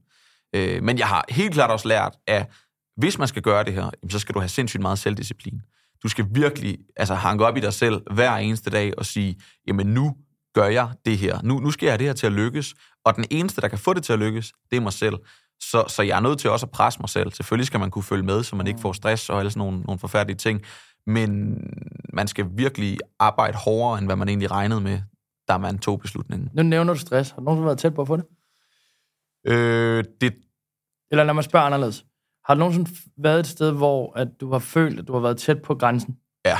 [0.55, 2.51] Øh, men jeg har helt klart også lært, at
[2.97, 5.61] hvis man skal gøre det her, så skal du have sindssygt meget selvdisciplin.
[6.03, 9.35] Du skal virkelig altså, hanke op i dig selv hver eneste dag og sige,
[9.67, 10.15] jamen nu
[10.53, 11.39] gør jeg det her.
[11.43, 12.75] Nu, nu skal jeg have det her til at lykkes.
[13.05, 15.15] Og den eneste, der kan få det til at lykkes, det er mig selv.
[15.61, 17.31] Så, så jeg er nødt til også at presse mig selv.
[17.31, 19.81] Selvfølgelig skal man kunne følge med, så man ikke får stress og alle sådan nogle,
[19.81, 20.61] nogle forfærdelige ting.
[21.07, 21.57] Men
[22.13, 25.01] man skal virkelig arbejde hårdere, end hvad man egentlig regnede med,
[25.47, 26.49] da man tog beslutningen.
[26.53, 27.29] Nu nævner du stress.
[27.29, 28.25] Har du nogensinde været tæt på at få det?
[29.47, 30.35] Øh, det,
[31.11, 32.05] Eller lad mig spørge anderledes.
[32.45, 35.37] Har du nogensinde været et sted, hvor at du har følt, at du har været
[35.37, 36.17] tæt på grænsen?
[36.45, 36.57] Ja,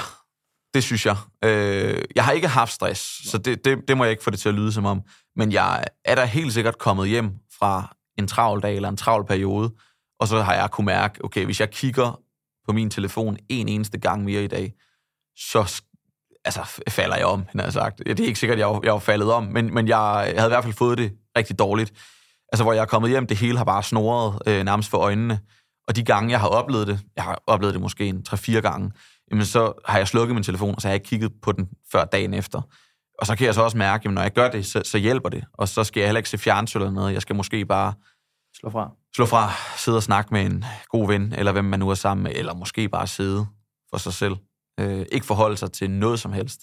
[0.73, 1.17] det synes jeg.
[1.43, 4.39] Øh, jeg har ikke haft stress, så det, det, det må jeg ikke få det
[4.39, 5.01] til at lyde som om.
[5.36, 9.25] Men jeg er da helt sikkert kommet hjem fra en travl dag eller en travl
[9.25, 9.73] periode,
[10.19, 12.19] og så har jeg kunne mærke, okay, hvis jeg kigger
[12.67, 14.73] på min telefon en eneste gang mere i dag,
[15.38, 15.82] så
[16.45, 17.97] altså, falder jeg om, han har sagt.
[17.97, 20.54] Det er ikke sikkert, jeg jeg var faldet om, men, men jeg, jeg havde i
[20.54, 21.93] hvert fald fået det rigtig dårligt.
[22.51, 25.39] Altså, hvor jeg er kommet hjem, det hele har bare snoret øh, nærmest for øjnene.
[25.88, 28.91] Og de gange, jeg har oplevet det, jeg har oplevet det måske en 3-4 gange,
[29.32, 31.69] jamen så har jeg slukket min telefon, og så har jeg ikke kigget på den
[31.91, 32.62] før dagen efter.
[33.19, 35.30] Og så kan jeg så også mærke, at når jeg gør det, så, så hjælper
[35.30, 35.43] det.
[35.54, 37.13] Og så skal jeg heller ikke se fjernsyn eller noget.
[37.13, 37.93] Jeg skal måske bare
[38.60, 38.91] Slå fra.
[39.15, 42.23] slå fra, sidde og snakke med en god ven, eller hvem man nu er sammen
[42.23, 43.45] med, eller måske bare sidde
[43.89, 44.36] for sig selv.
[44.80, 46.62] Øh, ikke forholde sig til noget som helst.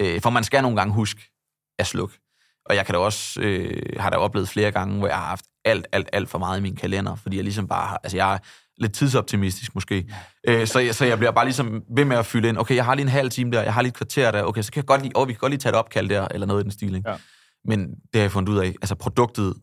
[0.00, 1.30] Øh, for man skal nogle gange huske
[1.78, 2.18] at slukke.
[2.66, 5.44] Og jeg kan da også, øh, har da oplevet flere gange, hvor jeg har haft
[5.64, 8.38] alt, alt, alt for meget i min kalender, fordi jeg ligesom bare altså jeg
[8.80, 10.14] lidt tidsoptimistisk måske.
[10.48, 12.84] Øh, så, jeg, så jeg bliver bare ligesom ved med at fylde ind, okay, jeg
[12.84, 14.80] har lige en halv time der, jeg har lige et kvarter der, okay, så kan
[14.80, 16.64] jeg godt lige, oh, vi kan godt lige tage et opkald der, eller noget i
[16.64, 16.94] den stil.
[16.94, 17.10] Ikke?
[17.10, 17.16] Ja.
[17.64, 19.54] Men det har jeg fundet ud af, altså produktet,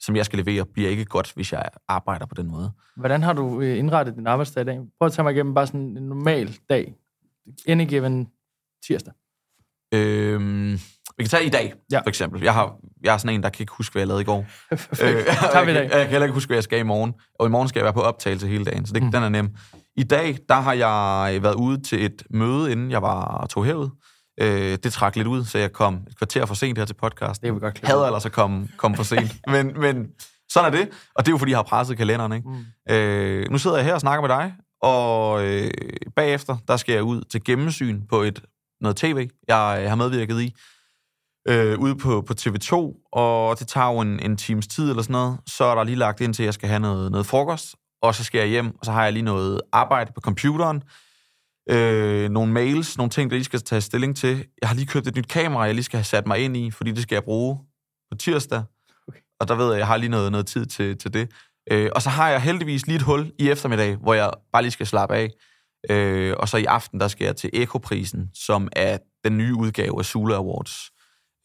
[0.00, 2.72] som jeg skal levere, bliver ikke godt, hvis jeg arbejder på den måde.
[2.96, 4.80] Hvordan har du øh, indrettet din arbejdsdag i dag?
[4.98, 6.94] Prøv at tage mig igennem bare sådan en normal dag.
[7.66, 8.28] Any given
[8.86, 9.12] tirsdag.
[9.94, 10.78] Øhm,
[11.18, 11.98] vi kan tage i dag, Ja.
[11.98, 12.42] for eksempel.
[12.42, 12.74] Jeg, har,
[13.04, 14.46] jeg er sådan en, der kan ikke huske, hvad jeg lavede i går.
[14.72, 15.90] Øh, Tager vi i jeg, dag.
[15.90, 17.14] kan, jeg kan heller ikke huske, hvad jeg skal i morgen.
[17.38, 19.12] Og i morgen skal jeg være på optagelse hele dagen, så det, Mm.
[19.12, 19.50] den er nem.
[19.96, 23.88] I dag, der har jeg været ude til et møde, inden jeg var tog herud.
[24.40, 27.42] Øh, det trak lidt ud, så jeg kom et kvarter for sent her til podcast.
[27.42, 29.36] Det er vi godt klar Hader ellers at komme, komme for sent.
[29.52, 30.06] men, men
[30.50, 32.32] sådan er det, og det er jo, fordi jeg har presset kalenderen.
[32.32, 32.48] Ikke?
[32.88, 32.94] Mm.
[32.94, 34.52] Øh, nu sidder jeg her og snakker med dig,
[34.82, 35.70] og øh,
[36.16, 38.42] bagefter, der skal jeg ud til gennemsyn på et
[38.80, 40.54] noget tv, jeg har medvirket i,
[41.48, 42.74] øh, ude på, på TV2,
[43.12, 45.38] og det tager jo en, en times tid eller sådan noget.
[45.46, 48.14] Så er der lige lagt ind til, at jeg skal have noget, noget frokost, og
[48.14, 50.82] så skal jeg hjem, og så har jeg lige noget arbejde på computeren,
[51.70, 54.44] øh, nogle mails, nogle ting, der lige skal tage stilling til.
[54.60, 56.70] Jeg har lige købt et nyt kamera, jeg lige skal have sat mig ind i,
[56.70, 57.58] fordi det skal jeg bruge
[58.10, 58.62] på tirsdag.
[59.08, 59.20] Okay.
[59.40, 61.30] Og der ved jeg, at jeg har lige noget, noget tid til, til det.
[61.70, 64.72] Øh, og så har jeg heldigvis lige et hul i eftermiddag, hvor jeg bare lige
[64.72, 65.30] skal slappe af.
[65.90, 69.98] Øh, og så i aften, der skal jeg til Ekoprisen, som er den nye udgave
[69.98, 70.90] af Sula Awards,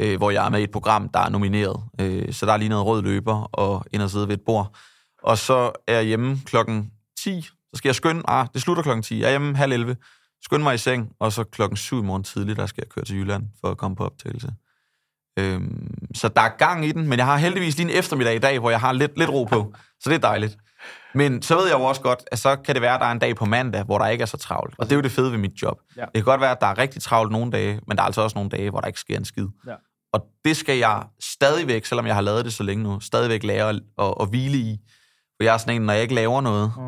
[0.02, 1.84] øh, hvor jeg er med i et program, der er nomineret.
[2.00, 4.76] Øh, så der er lige noget rød løber og ind og sidde ved et bord.
[5.24, 7.42] Og så er jeg hjemme klokken 10.
[7.42, 9.20] Så skal jeg skynde, ah, det slutter klokken 10.
[9.20, 9.96] Jeg er hjemme halv 11.
[10.44, 13.06] Skynde mig i seng, og så klokken 7 i morgen tidlig, der skal jeg køre
[13.06, 14.54] til Jylland for at komme på optagelse.
[15.40, 18.40] Øhm, så der er gang i den, men jeg har heldigvis lige en eftermiddag i
[18.40, 19.74] dag, hvor jeg har lidt, lidt ro på.
[20.00, 20.58] Så det er dejligt.
[21.14, 23.12] Men så ved jeg jo også godt, at så kan det være, at der er
[23.12, 24.76] en dag på mandag, hvor der ikke er så travlt.
[24.78, 25.80] Og det er jo det fede ved mit job.
[25.98, 26.02] Ja.
[26.02, 28.22] Det kan godt være, at der er rigtig travlt nogle dage, men der er altså
[28.22, 29.48] også nogle dage, hvor der ikke sker en skid.
[29.68, 29.76] Ja.
[30.14, 33.70] Og det skal jeg stadigvæk, selvom jeg har lavet det så længe nu, stadigvæk lære
[33.70, 34.78] at, at, at hvile i.
[35.40, 36.84] For jeg er sådan en, når jeg ikke laver noget, Mm.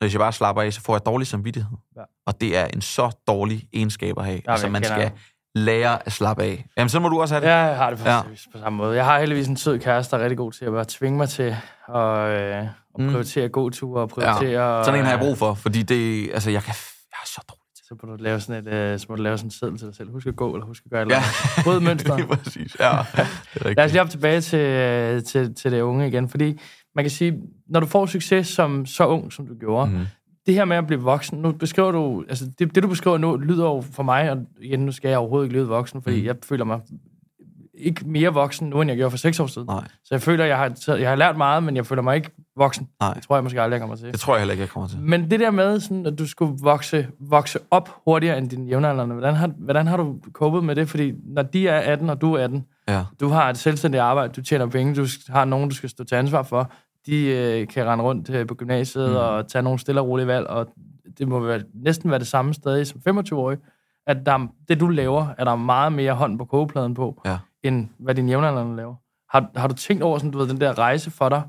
[0.00, 1.76] hvis jeg bare slapper af, så får jeg dårlig samvittighed.
[1.96, 2.02] Ja.
[2.26, 4.40] Og det er en så dårlig egenskab at have.
[4.46, 5.10] Ja, altså, man skal
[5.54, 6.66] lære at slappe af.
[6.76, 7.50] Jamen, så må du også have det.
[7.50, 8.20] Ja, jeg har det Ja.
[8.20, 8.96] faktisk på samme måde.
[8.96, 11.28] Jeg har heldigvis en sød kæreste, der er rigtig god til at bare tvinge mig
[11.28, 11.56] til
[11.94, 13.08] at, øh, at Mm.
[13.10, 14.76] prioritere gåture og prioritere...
[14.76, 14.84] Ja.
[14.84, 16.74] Sådan en har jeg øh, brug for, fordi det, altså, jeg, kan,
[17.10, 17.61] jeg er så dårlig
[18.00, 19.86] Så må du lave sådan et, øh, så må du lave sådan en seddel til
[19.86, 20.10] dig selv.
[20.10, 21.22] Husk at gå, eller husk at gøre et Ja.
[21.64, 22.16] Bryd mønster.
[22.16, 22.28] det.
[22.28, 22.90] Præcis, ja.
[23.54, 23.74] Det er.
[23.76, 26.60] Lad os lige op tilbage til, øh, til, til det unge igen, fordi
[26.94, 29.98] man kan sige, når du får succes som så ung, som du gjorde, mm.
[30.46, 33.36] Det her med at blive voksen, nu beskriver du, altså det, det du beskriver nu,
[33.36, 36.26] lyder jo for mig, og igen, nu skal jeg overhovedet ikke lyde voksen, fordi mm.
[36.26, 36.80] jeg føler mig
[37.74, 39.66] ikke mere voksen nu, end jeg gjorde for seks år siden.
[39.68, 42.16] Nej, Så jeg føler, jeg har, taget- jeg har lært meget, men jeg føler mig
[42.16, 42.88] ikke voksen.
[43.00, 43.14] Nej.
[43.14, 44.12] Det tror jeg måske aldrig, jeg kommer til.
[44.12, 44.98] det tror jeg heller ikke, jeg kommer til.
[45.00, 49.14] Men det der med, sådan, at du skulle vokse, vokse op hurtigere end dine jævnaldrende,
[49.14, 50.88] hvordan har, hvordan har du copet med det?
[50.88, 53.04] Fordi når de er 18, og du er 18, Ja.
[53.20, 56.14] du har et selvstændigt arbejde, du tjener penge, du har nogen, du skal stå til
[56.14, 56.72] ansvar for,
[57.06, 59.16] de øh, kan rende rundt øh, på gymnasiet Mm.
[59.16, 60.66] og tage nogle stille og rolige valg, og
[61.18, 63.58] det må være, næsten være det samme sted som 25-årig,
[64.06, 67.38] at der, er- det, du laver, er der meget mere hånd på kogepladen på, Ja.
[67.62, 68.94] End hvad dine jævnaldrende laver.
[69.30, 71.42] Har, har du tænkt over sådan, du ved, den der rejse for dig,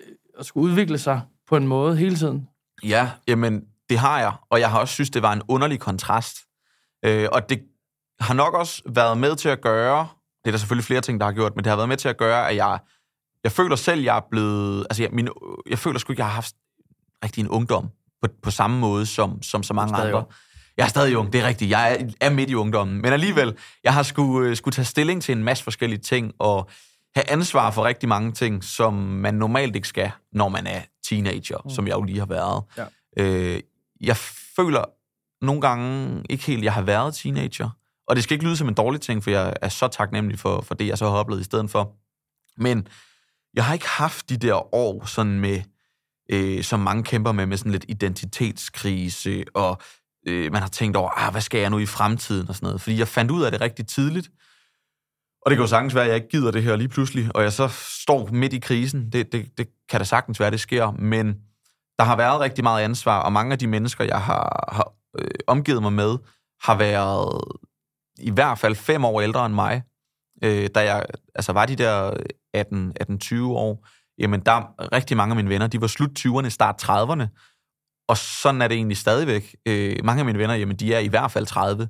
[0.00, 2.48] øh, at skulle udvikle sig på en måde hele tiden?
[2.82, 6.36] Ja, jamen, det har jeg, og jeg har også synes, det var en underlig kontrast.
[7.04, 7.62] Øh, og det
[8.20, 10.08] har nok også været med til at gøre,
[10.44, 12.08] det er der selvfølgelig flere ting, der har gjort, men det har været med til
[12.08, 12.78] at gøre, at jeg,
[13.44, 15.28] jeg føler selv, jeg er blevet, altså jeg, min,
[15.70, 16.54] jeg føler sgu ikke, jeg har haft
[17.24, 17.88] rigtig en ungdom
[18.22, 20.18] på, på samme måde som, som så mange andre.
[20.18, 20.26] ung.
[20.76, 21.70] Jeg er stadig ung, det er rigtigt.
[21.70, 23.02] Jeg er, er midt i ungdommen.
[23.02, 26.70] Men alligevel, jeg har skulle, øh, skulle tage stilling til en masse forskellige ting, og
[27.14, 31.58] have ansvar for rigtig mange ting, som man normalt ikke skal, når man er teenager,
[31.64, 31.70] mm.
[31.70, 32.62] som jeg jo lige har været.
[32.76, 32.84] Ja.
[33.16, 33.60] Øh,
[34.00, 34.16] jeg
[34.56, 34.84] føler
[35.44, 37.70] nogle gange ikke helt, jeg har været teenager.
[38.08, 40.60] Og det skal ikke lyde som en dårlig ting, for jeg er så taknemmelig for,
[40.60, 41.92] for det, jeg så har oplevet i stedet for.
[42.56, 42.86] Men
[43.54, 45.62] jeg har ikke haft de der år sådan med,
[46.30, 49.82] øh, som mange kæmper med, med sådan lidt identitetskrise, og
[50.26, 52.80] øh, man har tænkt over, ah, hvad skal jeg nu i fremtiden og sådan noget.
[52.80, 54.30] Fordi jeg fandt ud af det rigtig tidligt.
[55.42, 57.42] Og det kan jo sagtens være, at jeg ikke gider det her lige pludselig, og
[57.42, 57.68] jeg så
[58.04, 59.12] står midt i krisen.
[59.12, 60.90] Det, det, det kan da sagtens være, det sker.
[60.90, 61.26] Men
[61.98, 65.30] der har været rigtig meget ansvar, og mange af de mennesker, jeg har, har øh,
[65.46, 66.18] omgivet mig med,
[66.62, 67.40] har været
[68.18, 69.82] i hvert fald fem år ældre end mig.
[70.44, 72.10] Øh, da jeg altså var de der
[72.56, 73.86] 18-20 år,
[74.18, 77.26] jamen der er rigtig mange af mine venner, de var slut 20'erne, start 30'erne,
[78.12, 79.56] og sådan er det egentlig stadigvæk.
[79.66, 81.88] Øh, mange af mine venner, jamen de er i hvert fald 30.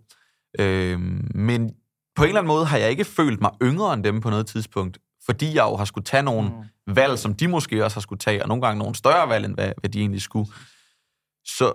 [0.59, 1.01] Øh,
[1.35, 1.71] men
[2.17, 4.47] på en eller anden måde har jeg ikke følt mig yngre end dem på noget
[4.47, 6.97] tidspunkt, fordi jeg jo har skulle tage nogle mm.
[6.97, 9.55] valg, som de måske også har skulle tage, og nogle gange nogle større valg, end
[9.55, 10.51] hvad, hvad de egentlig skulle.
[11.45, 11.73] Så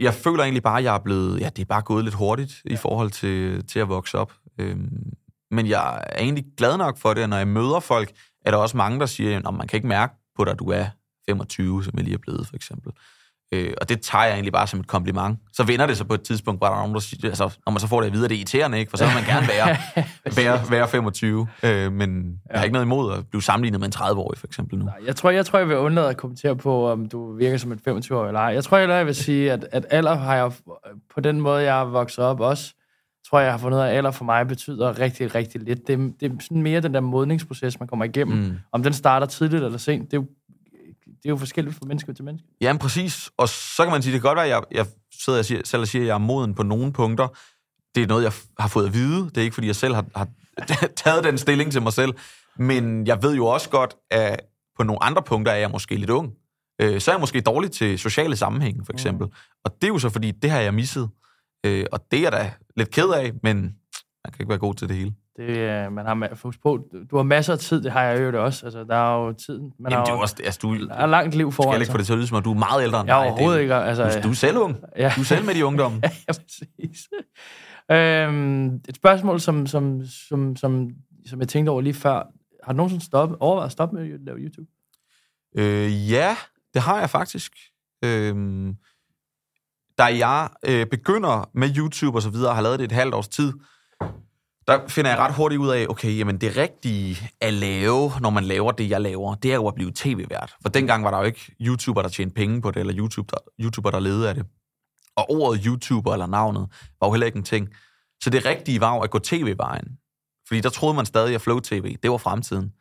[0.00, 2.62] jeg føler egentlig bare, at jeg er blevet, ja, det er bare gået lidt hurtigt
[2.64, 2.74] ja.
[2.74, 4.32] i forhold til, til at vokse op.
[4.58, 5.12] Øhm,
[5.50, 8.10] men jeg er egentlig glad nok for det, når jeg møder folk,
[8.44, 10.70] er der også mange, der siger, at man kan ikke mærke på dig, at du
[10.70, 10.86] er
[11.28, 12.92] 25, som jeg lige er blevet, for eksempel.
[13.52, 15.38] Øh, og det tager jeg egentlig bare som et kompliment.
[15.52, 17.70] Så vinder det så på et tidspunkt, hvor der er nogen, der siger, altså, når
[17.72, 18.90] man så får det at vide, at det er irriterende, ikke?
[18.90, 19.76] for så vil man gerne være,
[20.36, 21.46] være, være 25.
[21.62, 22.52] Øh, men ja.
[22.52, 24.84] jeg har ikke noget imod at blive sammenlignet med en 30-årig, for eksempel nu.
[24.84, 27.72] Nej, jeg tror, jeg, tror, jeg vil undlade at kommentere på, om du virker som
[27.72, 28.46] en 25-årig eller ej.
[28.46, 30.52] Jeg tror heller, jeg vil sige, at, at alder har jeg,
[31.14, 32.74] på den måde, jeg er vokset op også,
[33.30, 35.86] tror jeg, jeg har fundet ud af, at alder for mig betyder rigtig, rigtig lidt.
[35.86, 38.38] Det, er- det er sådan mere den der modningsproces, man kommer igennem.
[38.38, 38.52] Mm.
[38.72, 40.26] Om den starter tidligt eller sent, det er jo,
[41.22, 42.48] det er jo forskelligt fra menneske til menneske.
[42.60, 43.30] Jamen præcis.
[43.36, 45.60] Og så kan man sige, det kan godt være, at jeg, jeg sidder og siger,
[45.64, 47.28] selv og siger, at jeg er moden på nogle punkter.
[47.94, 49.24] Det er noget, jeg har fået at vide.
[49.24, 50.28] Det er ikke, fordi jeg selv har, har
[51.04, 52.14] taget den stilling til mig selv.
[52.56, 54.40] Men jeg ved jo også godt, at
[54.76, 56.32] på nogle andre punkter er jeg måske lidt ung.
[56.80, 59.26] Øh, så er jeg måske dårlig til sociale sammenhæng, for eksempel.
[59.26, 59.32] Mm.
[59.64, 61.10] Og det er jo så, fordi det har jeg misset.
[61.66, 63.56] Øh, og det er jeg da lidt ked af, men
[64.24, 65.14] man kan ikke være god til det hele.
[65.46, 66.88] Det, øh, man har fokus på.
[67.10, 68.66] Du har masser af tid, det har jeg jo det også.
[68.66, 69.58] Altså, der er jo tid.
[69.58, 71.72] Man Jamen, har det er jo, også, altså, du der er langt liv skal foran
[71.72, 73.18] heller ikke få det til at lyde som, at du er meget ældre end Jeg
[73.18, 73.22] er.
[73.22, 73.74] Det- overhovedet ikke.
[73.74, 74.76] Altså, Du, du er selv ung.
[74.96, 75.12] ja.
[75.16, 76.02] Du er selv med i ungdommen.
[76.04, 77.08] ja, præcis.
[77.92, 80.90] Øhm, et spørgsmål, som, som, som, som,
[81.26, 82.22] som jeg tænkte over lige før.
[82.64, 84.66] Har du nogensinde stoppet, overvejet at stoppe med at lave YouTube?
[85.56, 86.36] Øh, ja,
[86.74, 87.52] det har jeg faktisk.
[88.04, 88.74] Øhm,
[89.98, 93.14] da jeg øh, begynder med YouTube og så videre, og har lavet det et halvt
[93.14, 93.52] års tid,
[94.68, 98.44] der finder jeg ret hurtigt ud af, okay, jamen det rigtige at lave, når man
[98.44, 100.54] laver det, jeg laver, det er jo at blive tv-vært.
[100.62, 103.64] For dengang var der jo ikke YouTuber, der tjente penge på det, eller YouTube, der,
[103.64, 104.46] YouTuber, der ledede af det.
[105.16, 106.68] Og ordet YouTuber eller navnet
[107.00, 107.68] var jo heller ikke en ting.
[108.22, 109.98] Så det rigtige var jo at gå tv-vejen.
[110.48, 112.72] Fordi der troede man stadig, at Flow TV, det var fremtiden.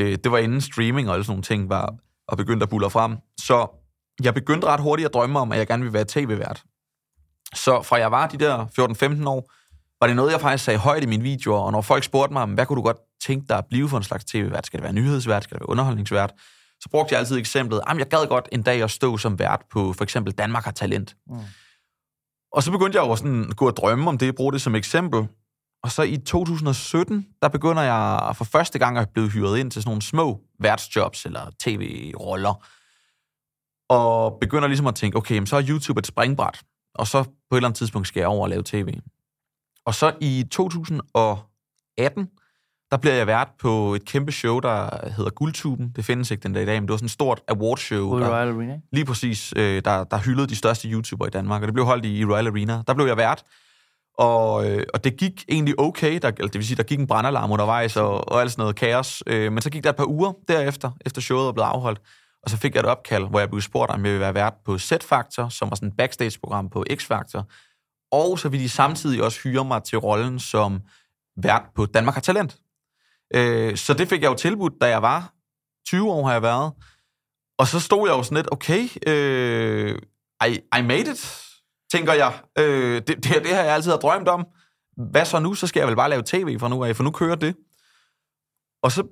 [0.00, 1.94] Øh, det var inden streaming og alle sådan nogle ting var
[2.28, 3.16] og begyndte at bulle frem.
[3.40, 3.66] Så
[4.22, 6.62] jeg begyndte ret hurtigt at drømme om, at jeg gerne ville være tv-vært.
[7.54, 8.66] Så fra jeg var de der
[9.24, 9.52] 14-15 år,
[10.00, 12.46] var det noget, jeg faktisk sagde højt i mine videoer, og når folk spurgte mig,
[12.46, 14.66] hvad kunne du godt tænke dig at blive for en slags tv-vært?
[14.66, 15.44] Skal det være nyhedsvært?
[15.44, 16.32] Skal det være underholdningsvært?
[16.80, 19.62] Så brugte jeg altid eksemplet, at jeg gad godt en dag at stå som vært
[19.70, 21.16] på for eksempel Danmark har talent.
[21.26, 21.38] Mm.
[22.52, 24.74] Og så begyndte jeg jo sådan at gå og drømme om det, bruge det som
[24.74, 25.28] eksempel.
[25.82, 29.82] Og så i 2017, der begynder jeg for første gang at blive hyret ind til
[29.82, 32.66] sådan nogle små værtsjobs eller tv-roller.
[33.88, 36.60] Og begynder ligesom at tænke, okay, så er YouTube et springbræt.
[36.94, 38.98] Og så på et eller andet tidspunkt skal jeg over og lave tv.
[39.86, 42.28] Og så i 2018,
[42.90, 45.92] der bliver jeg vært på et kæmpe show, der hedder Guldtuben.
[45.96, 48.18] Det findes ikke den dag i dag, men det var sådan et stort awardshow.
[48.18, 48.80] Der, Royal Arena.
[48.92, 52.04] Lige præcis, øh, der, der hyldede de største YouTubere i Danmark, og det blev holdt
[52.04, 52.82] i, i Royal Arena.
[52.86, 53.44] Der blev jeg vært,
[54.18, 56.18] og, øh, og det gik egentlig okay.
[56.22, 58.76] Der, eller det vil sige, der gik en brandalarm undervejs og, og alt sådan noget
[58.76, 59.22] kaos.
[59.26, 62.00] Øh, men så gik der et par uger derefter, efter showet var blevet afholdt,
[62.42, 64.54] og så fik jeg et opkald, hvor jeg blev spurgt, om jeg ville være vært
[64.64, 67.42] på Z-Factor, som var sådan et backstage-program på X-Factor.
[68.12, 70.80] Og så ville de samtidig også hyre mig til rollen som
[71.36, 72.58] vært på Danmark har Talent.
[73.34, 75.34] Øh, så det fik jeg jo tilbudt, da jeg var
[75.86, 76.72] 20 år har jeg været.
[77.58, 79.98] Og så stod jeg jo sådan lidt, okay, øh,
[80.48, 81.44] I, I made it,
[81.92, 82.40] tænker jeg.
[82.58, 84.46] Øh, det, det, det har jeg altid har drømt om.
[85.10, 85.54] Hvad så nu?
[85.54, 87.56] Så skal jeg vel bare lave tv fra nu af, for nu kører det.
[88.82, 89.02] Og så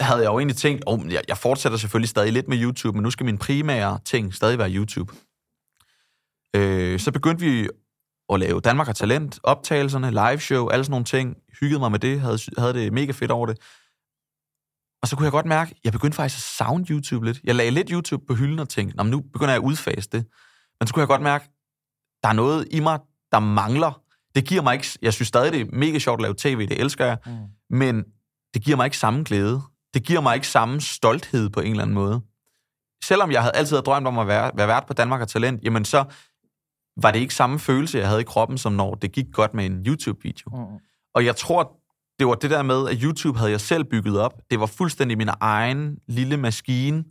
[0.00, 3.02] havde jeg jo egentlig tænkt, oh, jeg, jeg fortsætter selvfølgelig stadig lidt med YouTube, men
[3.02, 5.14] nu skal min primære ting stadig være YouTube.
[6.56, 7.68] Øh, så begyndte vi
[8.32, 11.36] at lave Danmark har talent, optagelserne, live show, alle sådan nogle ting.
[11.60, 13.58] Hyggede mig med det, havde, havde det mega fedt over det.
[15.02, 17.40] Og så kunne jeg godt mærke, at jeg begyndte faktisk at savne YouTube lidt.
[17.44, 20.26] Jeg lagde lidt YouTube på hylden og tænkte, nu begynder jeg at udfase det.
[20.80, 21.50] Men så kunne jeg godt mærke,
[22.22, 22.98] der er noget i mig,
[23.32, 24.02] der mangler.
[24.34, 24.86] Det giver mig ikke...
[25.02, 27.18] Jeg synes stadig, det er mega sjovt at lave tv, det elsker jeg.
[27.26, 27.32] Mm.
[27.70, 28.04] Men
[28.54, 29.62] det giver mig ikke samme glæde.
[29.94, 32.20] Det giver mig ikke samme stolthed på en eller anden måde.
[33.04, 35.84] Selvom jeg havde altid drømt om at være, være vært på Danmark og Talent, jamen
[35.84, 36.04] så
[37.02, 39.66] var det ikke samme følelse, jeg havde i kroppen, som når det gik godt med
[39.66, 40.50] en YouTube-video.
[40.52, 40.78] Mm.
[41.14, 41.72] Og jeg tror,
[42.18, 44.32] det var det der med, at YouTube havde jeg selv bygget op.
[44.50, 47.04] Det var fuldstændig min egen lille maskine.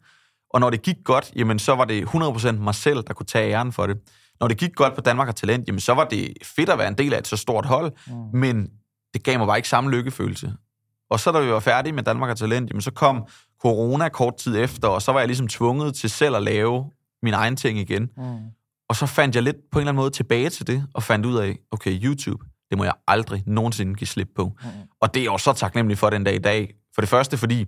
[0.49, 3.51] Og når det gik godt, jamen så var det 100% mig selv, der kunne tage
[3.53, 3.97] æren for det.
[4.39, 6.87] Når det gik godt på Danmark og Talent, jamen så var det fedt at være
[6.87, 8.39] en del af et så stort hold, mm.
[8.39, 8.69] men
[9.13, 10.53] det gav mig bare ikke samme lykkefølelse.
[11.09, 13.27] Og så da vi var færdige med Danmark og Talent, jamen så kom
[13.61, 16.91] corona kort tid efter, og så var jeg ligesom tvunget til selv at lave
[17.23, 18.09] min egen ting igen.
[18.17, 18.37] Mm.
[18.89, 21.25] Og så fandt jeg lidt på en eller anden måde tilbage til det, og fandt
[21.25, 24.45] ud af, okay, YouTube, det må jeg aldrig nogensinde give slip på.
[24.63, 24.69] Mm.
[25.01, 26.73] Og det er jeg også så taknemmelig for den dag i dag.
[26.95, 27.65] For det første, fordi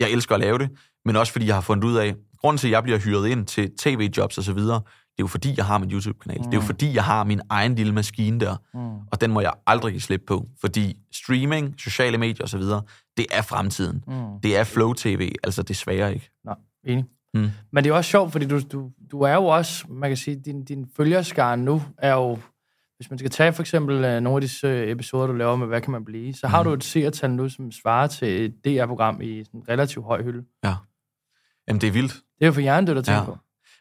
[0.00, 0.70] jeg elsker at lave det,
[1.04, 3.46] men også fordi jeg har fundet ud af, grunden til, at jeg bliver hyret ind
[3.46, 4.80] til tv-jobs og så videre,
[5.12, 6.38] det er jo fordi, jeg har min YouTube-kanal.
[6.38, 6.44] Mm.
[6.44, 6.66] Det er jo mm.
[6.66, 8.56] fordi, jeg har min egen lille maskine der.
[8.74, 8.80] Mm.
[8.80, 10.46] Og den må jeg aldrig give slip på.
[10.60, 12.62] Fordi streaming, sociale medier osv.,
[13.16, 14.04] det er fremtiden.
[14.06, 14.40] Mm.
[14.42, 16.30] Det er Flow TV, altså desværre ikke.
[16.44, 17.04] Nej, enig.
[17.34, 17.50] Mm.
[17.72, 20.36] Men det er også sjovt, fordi du, du, du er jo også, man kan sige,
[20.44, 22.38] din, din følgerskare nu er jo,
[22.96, 25.66] hvis man skal tage for eksempel uh, nogle af disse øh, episoder, du laver med,
[25.66, 26.68] hvad kan man blive, så har mm.
[26.68, 30.44] du et seertal nu, som svarer til et DR-program i en relativt høj hylde.
[30.64, 30.74] Ja.
[31.68, 32.12] Jamen, det er vildt.
[32.12, 33.24] Det er jo for hjernedødt at tænke ja.
[33.24, 33.38] på.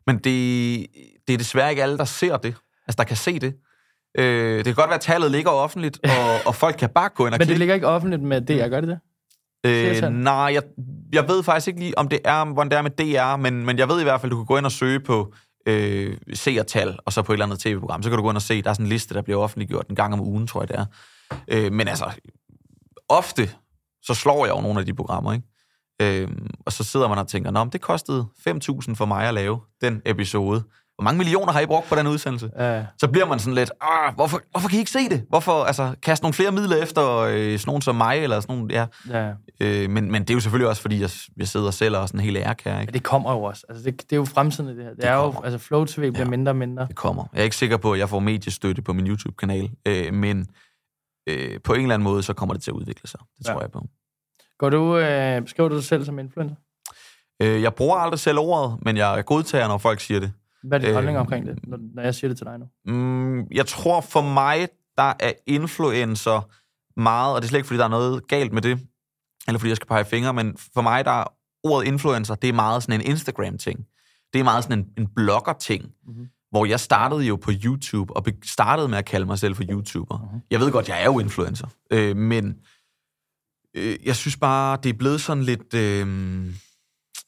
[0.07, 0.87] Men det,
[1.27, 2.55] det er desværre ikke alle, der ser det.
[2.87, 3.53] Altså, der kan se det.
[4.17, 7.25] Øh, det kan godt være, at tallet ligger offentligt, og, og folk kan bare gå
[7.25, 8.99] ind og Men det ligger ikke offentligt med DR, gør det det?
[9.65, 10.63] Øh, nej, jeg,
[11.13, 13.77] jeg ved faktisk ikke lige, om det er, hvordan det er med DR, men, men
[13.77, 15.33] jeg ved i hvert fald, du kan gå ind og søge på
[15.65, 18.03] øh, seertal, og så på et eller andet tv-program.
[18.03, 19.87] Så kan du gå ind og se, der er sådan en liste, der bliver offentliggjort
[19.87, 20.85] en gang om ugen, tror jeg det er.
[21.47, 22.11] Øh, men altså,
[23.09, 23.49] ofte,
[24.03, 25.47] så slår jeg jo nogle af de programmer, ikke?
[26.01, 29.59] Øhm, og så sidder man og tænker, Nå, det kostede 5.000 for mig at lave
[29.81, 30.63] den episode.
[31.01, 32.51] Hvor mange millioner har I brugt på den udsendelse?
[32.59, 32.85] Ja.
[32.97, 35.25] Så bliver man sådan lidt, ah, hvorfor, hvorfor kan I ikke se det?
[35.29, 38.17] Hvorfor altså, kaste nogle flere midler efter øh, sådan nogen som mig?
[38.17, 38.85] Eller sådan nogle, ja.
[39.09, 39.33] ja.
[39.59, 42.19] Øh, men, men det er jo selvfølgelig også, fordi jeg, jeg sidder selv og sådan
[42.19, 42.79] helt ærkær.
[42.79, 42.91] Ikke?
[42.91, 43.65] Ja, det kommer jo også.
[43.69, 44.89] Altså, det, det er jo fremtiden i det her.
[44.89, 45.39] Det, det er kommer.
[45.39, 46.87] jo, altså Flow TV bliver ja, mindre og mindre.
[46.87, 47.25] Det kommer.
[47.33, 50.47] Jeg er ikke sikker på, at jeg får mediestøtte på min YouTube-kanal, øh, men
[51.29, 53.19] øh, på en eller anden måde, så kommer det til at udvikle sig.
[53.37, 53.53] Det ja.
[53.53, 53.85] tror jeg på.
[54.57, 56.55] Går du, øh, beskriver du dig selv som influencer?
[57.41, 60.31] Øh, jeg bruger aldrig selv ordet, men jeg godtager, når folk siger det.
[60.63, 62.65] Hvad er din holdning øh, omkring det, når, når jeg siger det til dig nu?
[62.85, 66.49] Mm, jeg tror for mig, der er influencer
[66.99, 68.79] meget, og det er slet ikke, fordi der er noget galt med det,
[69.47, 71.25] eller fordi jeg skal pege fingre, men for mig, der er
[71.63, 73.85] ordet influencer, det er meget sådan en Instagram-ting.
[74.33, 76.27] Det er meget sådan en, en blogger-ting, mm-hmm.
[76.51, 80.17] hvor jeg startede jo på YouTube, og startede med at kalde mig selv for YouTuber.
[80.17, 80.41] Mm-hmm.
[80.51, 82.55] Jeg ved godt, jeg er jo influencer, øh, men
[83.75, 85.73] øh, jeg synes bare, det er blevet sådan lidt...
[85.73, 86.07] Øh,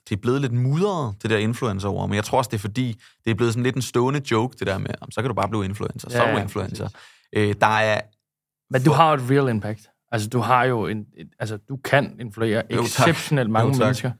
[0.09, 2.61] det er blevet lidt mudret, det der influencer over, men jeg tror også, det er
[2.61, 5.33] fordi, det er blevet sådan lidt en stående joke, det der med, så kan du
[5.33, 6.87] bare blive influencer, så ja, er du influencer.
[7.35, 8.01] Øh, der er...
[8.69, 9.89] Men du har et real impact.
[10.11, 11.05] Altså, du har jo en...
[11.39, 13.79] altså, du kan influere Jo, exceptionelt mange Jo, tak.
[13.85, 14.11] mennesker.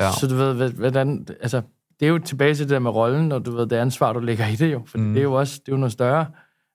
[0.00, 0.12] Ja.
[0.12, 1.26] Så du ved, hvordan...
[1.40, 1.62] Altså,
[2.00, 4.20] det er jo tilbage til det der med rollen, og du ved, det ansvar, du
[4.20, 4.82] lægger i det jo.
[4.86, 5.04] For Mm.
[5.04, 5.12] mm.
[5.12, 6.26] det er jo også det er jo noget større.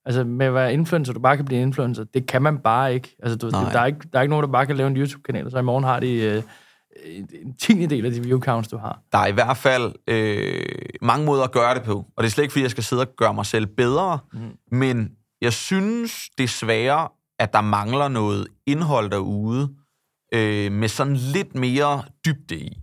[0.04, 3.16] Altså, med at være influencer, du bare kan blive influencer, det kan man bare ikke.
[3.22, 3.72] Altså, du, Nej.
[3.72, 5.58] der, er ikke, der er ikke nogen, der bare kan lave en YouTube-kanal, og så
[5.58, 6.42] i morgen har de øh,
[7.04, 9.02] en, en tiende del af de view counts, du har.
[9.12, 10.62] Der er i hvert fald øh,
[11.02, 12.06] mange måder at gøre det på.
[12.16, 14.18] Og det er slet ikke, fordi jeg skal sidde og gøre mig selv bedre.
[14.32, 14.76] Mm.
[14.78, 19.74] Men jeg synes desværre, at der mangler noget indhold derude
[20.34, 22.78] øh, med sådan lidt mere dybde i.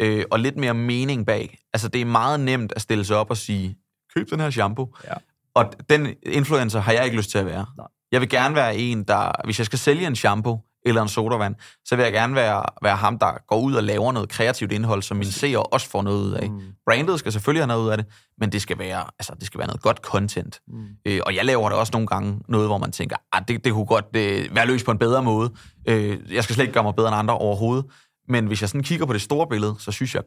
[0.00, 1.58] Øh, og lidt mere mening bag.
[1.72, 3.76] Altså, det er meget nemt at stille sig op og sige,
[4.14, 4.94] køb den her shampoo.
[5.04, 5.14] Ja.
[5.54, 7.66] Og den influencer har jeg ikke lyst til at være.
[7.76, 7.86] Nej.
[8.12, 9.32] Jeg vil gerne være en, der...
[9.44, 12.96] Hvis jeg skal sælge en shampoo eller en sodavand, så vil jeg gerne være, være
[12.96, 16.24] ham, der går ud og laver noget kreativt indhold, som mine seere også får noget
[16.24, 16.50] ud af.
[16.50, 16.60] Mm.
[16.86, 18.06] Brandet skal selvfølgelig have noget ud af det,
[18.38, 20.60] men det skal være, altså, det skal være noget godt content.
[20.68, 20.86] Mm.
[21.06, 23.72] Øh, og jeg laver det også nogle gange noget, hvor man tænker, ah, det, det
[23.72, 25.50] kunne godt øh, være løst på en bedre måde.
[25.88, 27.84] Øh, jeg skal slet ikke gøre mig bedre end andre overhovedet.
[28.28, 30.22] Men hvis jeg sådan kigger på det store billede, så synes jeg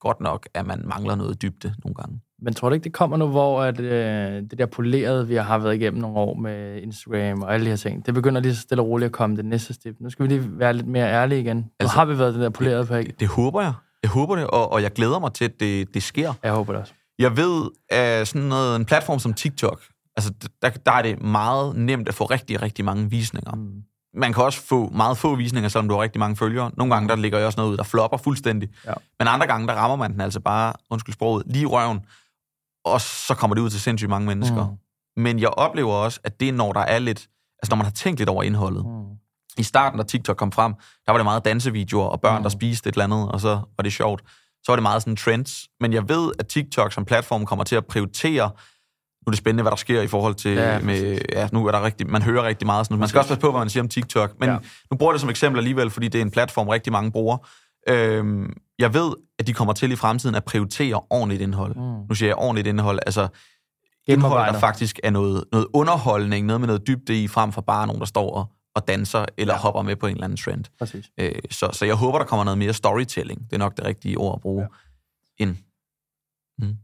[0.00, 2.20] godt nok, at man mangler noget dybde nogle gange.
[2.42, 5.58] Men tror du ikke, det kommer nu, hvor at, øh, det der polerede, vi har
[5.58, 8.60] været igennem nogle år med Instagram og alle de her ting, det begynder lige så
[8.60, 9.96] stille og roligt at komme det næste step.
[10.00, 11.56] Nu skal vi lige være lidt mere ærlige igen.
[11.56, 13.10] Nu Altså, har vi været den der polerede på, ikke?
[13.10, 13.72] Det, det håber jeg.
[14.02, 16.32] Jeg håber det, og, og jeg glæder mig til, at det, det sker.
[16.42, 16.92] Jeg håber det også.
[17.18, 19.80] Jeg ved, at sådan noget, en platform som TikTok,
[20.16, 23.54] altså der, der er det meget nemt at få rigtig, rigtig mange visninger.
[23.54, 23.82] Mm.
[24.14, 26.70] Man kan også få meget få visninger, selvom du har rigtig mange følgere.
[26.76, 28.68] Nogle gange, der ligger jo også noget ud, der flopper fuldstændig.
[28.86, 28.92] Ja.
[29.18, 32.00] Men andre gange, der rammer man den altså bare, undskyld sproget, lige i røven,
[32.84, 34.66] og så kommer det ud til sindssygt mange mennesker.
[35.16, 35.22] Mm.
[35.22, 37.18] Men jeg oplever også, at det er, når der er lidt,
[37.62, 38.86] altså når man har tænkt lidt over indholdet.
[38.86, 39.02] Mm.
[39.58, 40.74] I starten, da TikTok kom frem,
[41.06, 42.42] der var det meget dansevideoer og børn, Mm.
[42.42, 44.22] der spiste et eller andet, og så var det sjovt.
[44.64, 45.68] Så var det meget sådan trends.
[45.80, 48.50] Men jeg ved, at TikTok som platform kommer til at prioritere
[49.26, 51.72] nu er det spændende, hvad der sker i forhold til, Ja, med, ja, nu er
[51.72, 52.98] der rigtig, man hører rigtig meget sådan.
[52.98, 54.56] Man skal også passe på, hvad man siger om TikTok, men ja.
[54.90, 57.36] nu bruger jeg det som eksempel alligevel, fordi det er en platform, rigtig mange bruger.
[57.88, 61.76] Øhm, jeg ved, at de kommer til i fremtiden at prioritere ordentligt indhold.
[61.76, 62.06] Mm.
[62.08, 63.28] Nu siger jeg ordentligt indhold, altså
[64.06, 67.86] indhold, der faktisk er noget, noget underholdning, noget med noget dybde i, frem for bare
[67.86, 69.60] nogen, der står og, og danser, eller Ja.
[69.60, 70.64] hopper med på en eller anden trend.
[70.78, 71.10] Præcis.
[71.20, 73.40] Øh, så, så jeg håber, der kommer noget mere storytelling.
[73.44, 74.66] Det er nok det rigtige ord at bruge.
[75.40, 75.44] Ja.
[75.44, 75.56] End,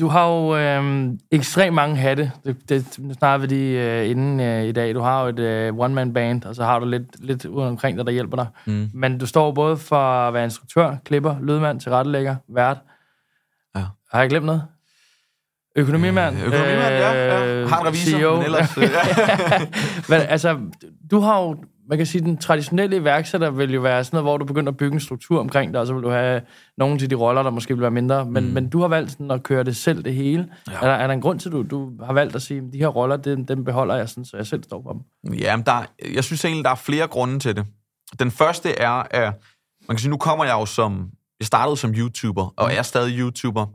[0.00, 2.32] Du har jo øh, ekstremt mange hatte.
[2.44, 4.94] Det, det nu snakker vi lige øh, inden øh, i dag.
[4.94, 8.06] Du har jo et øh, one-man-band, og så har du lidt, lidt ude omkring dig,
[8.06, 8.46] der hjælper dig.
[8.66, 12.78] mm, Men du står både for at være instruktør, klipper, lydmand, tilrettelægger, vært.
[13.76, 13.84] Ja.
[14.12, 14.62] Har jeg glemt noget?
[15.76, 16.36] Økonomimand.
[16.36, 17.46] Øh, økonomimand, ja, ja.
[17.46, 18.36] øh, Har en revisor, CEO.
[18.36, 18.76] men ellers...
[18.78, 19.58] øh, ja.
[20.16, 20.58] Men altså,
[21.10, 21.56] du har jo,
[21.88, 24.76] man kan sige, den traditionelle iværksætter vil jo være sådan noget, hvor du begynder at
[24.76, 26.42] bygge en struktur omkring dig, og så vil du have
[26.78, 28.24] nogle til de roller, der måske vil være mindre.
[28.24, 28.48] Men, mm.
[28.48, 28.54] Mm.
[28.54, 30.48] men du har valgt sådan at køre det selv, det hele.
[30.66, 30.72] Ja.
[30.72, 30.78] Ja.
[30.78, 32.72] Er, der, er der en grund til, at du, du har valgt at sige, at
[32.72, 35.32] de her roller, dem, dem beholder jeg sådan, så jeg selv står for dem?
[35.34, 37.66] Jamen, der, jeg synes egentlig, der er flere grunde til det.
[38.18, 39.34] Den første er, at
[39.88, 41.10] man kan sige, nu kommer jeg jo som...
[41.40, 43.66] Jeg startede som YouTuber, og er stadig YouTuber.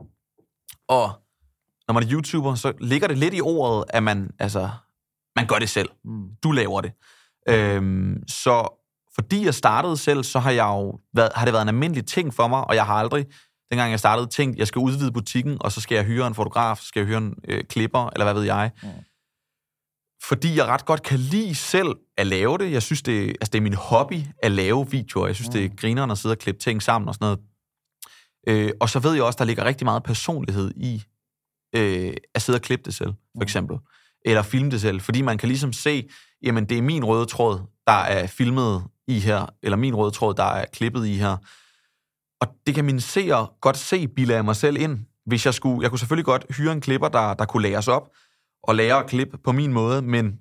[0.88, 1.10] Og
[1.88, 4.70] når man er YouTuber, så ligger det lidt i ordet, at man, altså,
[5.36, 5.88] man gør det selv.
[6.04, 6.28] Mm.
[6.42, 6.92] Du laver det.
[7.48, 8.78] Øhm, så
[9.14, 12.34] fordi jeg startede selv, så har, jeg jo været, har det været en almindelig ting
[12.34, 13.26] for mig, og jeg har aldrig,
[13.70, 16.78] dengang jeg startede, tænkt, jeg skal udvide butikken, og så skal jeg hyre en fotograf,
[16.78, 18.70] så skal jeg hyre en øh, klipper, eller hvad ved jeg.
[18.82, 18.88] Mm.
[20.24, 22.72] Fordi jeg ret godt kan lide selv at lave det.
[22.72, 25.26] Jeg synes, det, altså det er min hobby at lave videoer.
[25.26, 25.52] Jeg synes, mm.
[25.52, 27.40] det er grinerne at sidde og klippe ting sammen og sådan noget.
[28.48, 31.02] Øh, og så ved jeg også, der ligger rigtig meget personlighed i
[31.74, 33.76] øh, at sidde og klippe det selv, for eksempel.
[34.24, 35.00] Eller filme det selv.
[35.00, 36.08] Fordi man kan ligesom se,
[36.42, 40.34] jamen det er min røde tråd, der er filmet i her, eller min røde tråd,
[40.34, 41.36] der er klippet i her.
[42.40, 44.98] Og det kan mine seere godt se, bilder jeg mig selv ind.
[45.26, 48.08] Hvis jeg skulle, jeg kunne selvfølgelig godt hyre en klipper, der, der kunne læres op,
[48.62, 50.38] og lære at klippe på min måde, men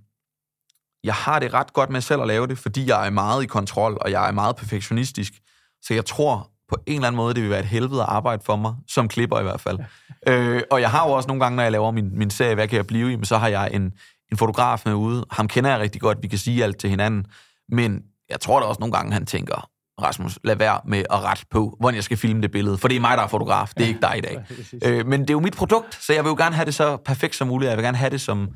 [1.03, 3.45] jeg har det ret godt med selv at lave det, fordi jeg er meget i
[3.45, 5.33] kontrol, og jeg er meget perfektionistisk.
[5.81, 8.43] Så jeg tror på en eller anden måde, det vil være et helvede at arbejde
[8.45, 9.79] for mig, som klipper i hvert fald.
[10.27, 12.67] øh, og jeg har jo også nogle gange, når jeg laver min, min serie, hvad
[12.67, 13.93] kan jeg blive i, men så har jeg en,
[14.31, 15.25] en fotograf med ude.
[15.31, 17.25] Ham kender jeg rigtig godt, vi kan sige alt til hinanden.
[17.69, 19.69] Men jeg tror da også nogle gange, han tænker,
[20.01, 22.77] Rasmus, lad være med at rette på, hvordan jeg skal filme det billede.
[22.77, 24.45] For det er mig, der er fotograf, det er ikke dig i dag.
[24.83, 26.97] Øh, men det er jo mit produkt, så jeg vil jo gerne have det så
[26.97, 27.69] perfekt som muligt.
[27.69, 28.49] Jeg vil gerne have det som,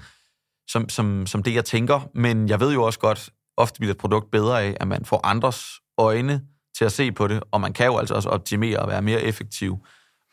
[0.70, 2.10] som, som, som det, jeg tænker.
[2.14, 5.26] Men jeg ved jo også godt, ofte bliver et produkt bedre af, at man får
[5.26, 5.66] andres
[5.98, 6.42] øjne
[6.78, 9.22] til at se på det, og man kan jo altså også optimere og være mere
[9.22, 9.78] effektiv,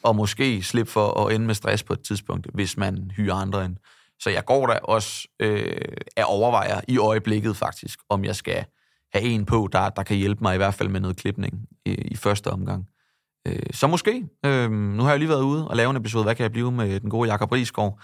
[0.05, 3.65] og måske slippe for at ende med stress på et tidspunkt, hvis man hyrer andre
[3.65, 3.77] ind.
[4.23, 5.77] Så jeg går da også øh,
[6.17, 8.65] at overvejer i øjeblikket faktisk, om jeg skal
[9.13, 11.91] have en på, der, der kan hjælpe mig i hvert fald med noget klipning i,
[11.91, 12.87] i første omgang.
[13.49, 14.29] Øh, så måske.
[14.45, 16.73] Øh, nu har jeg lige været ude og lave en episode, hvad kan jeg blive
[16.73, 18.01] med den gode Jakob Risgaard.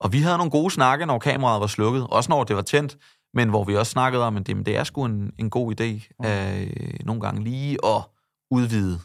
[0.00, 2.96] Og vi havde nogle gode snakke, når kameraet var slukket, også når det var tændt.
[3.34, 6.08] men hvor vi også snakkede om, at det, det er sgu en, en god idé
[6.18, 6.26] mm.
[6.26, 8.02] øh, nogle gange lige at
[8.50, 8.98] udvide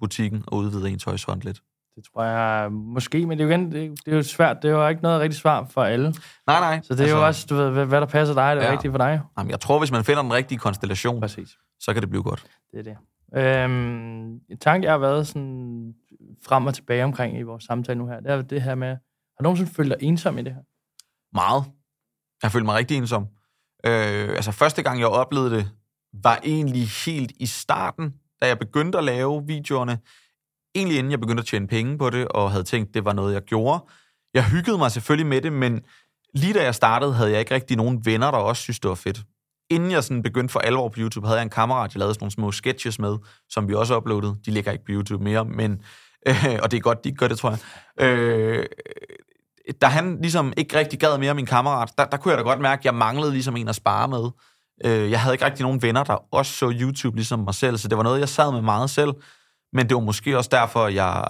[0.00, 1.62] butikken og udvide ens horisont lidt.
[1.96, 4.62] Det tror jeg måske, men det er, jo igen, det, det er jo svært.
[4.62, 6.14] Det er jo ikke noget rigtigt svar for alle.
[6.46, 6.80] Nej, nej.
[6.82, 8.66] Så det er altså, jo også, du ved, hvad, hvad der passer dig, det er
[8.66, 8.72] ja.
[8.72, 9.20] rigtigt for dig.
[9.38, 11.48] Jamen, jeg tror, hvis man finder den rigtige konstellation, Præcis.
[11.80, 12.46] så kan det blive godt.
[12.72, 12.96] Det er det.
[13.36, 15.94] Øhm, en tanke, jeg har været sådan
[16.46, 19.40] frem og tilbage omkring i vores samtale nu her, det er det her med, har
[19.40, 20.62] du nogensinde følt dig ensom i det her?
[21.34, 21.64] Meget.
[22.42, 23.22] Jeg følte mig rigtig ensom.
[23.86, 25.70] Øh, altså, første gang, jeg oplevede det,
[26.22, 29.98] var egentlig helt i starten, da jeg begyndte at lave videoerne.
[30.74, 33.34] Egentlig inden jeg begyndte at tjene penge på det, og havde tænkt, det var noget,
[33.34, 33.84] jeg gjorde.
[34.34, 35.80] Jeg hyggede mig selvfølgelig med det, men
[36.34, 38.94] lige da jeg startede, havde jeg ikke rigtig nogen venner, der også synes, det var
[38.94, 39.20] fedt.
[39.70, 42.22] Inden jeg sådan begyndte for alvor på YouTube, havde jeg en kammerat, jeg lavede sådan
[42.22, 43.16] nogle små sketches med,
[43.48, 44.36] som vi også uploadede.
[44.46, 45.82] De ligger ikke på YouTube mere, men,
[46.28, 47.58] øh, og det er godt, de gør det, tror jeg.
[48.06, 48.66] Øh,
[49.80, 52.60] da han ligesom ikke rigtig gad mere min kammerat, der, der kunne jeg da godt
[52.60, 54.30] mærke, at jeg manglede ligesom en at spare med.
[54.84, 57.88] Øh, jeg havde ikke rigtig nogen venner, der også så YouTube ligesom mig selv, så
[57.88, 59.12] det var noget, jeg sad med meget selv.
[59.74, 61.24] Men det var måske også derfor, jeg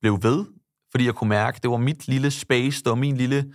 [0.00, 0.44] blev ved,
[0.90, 3.52] fordi jeg kunne mærke, det var mit lille space, det var min lille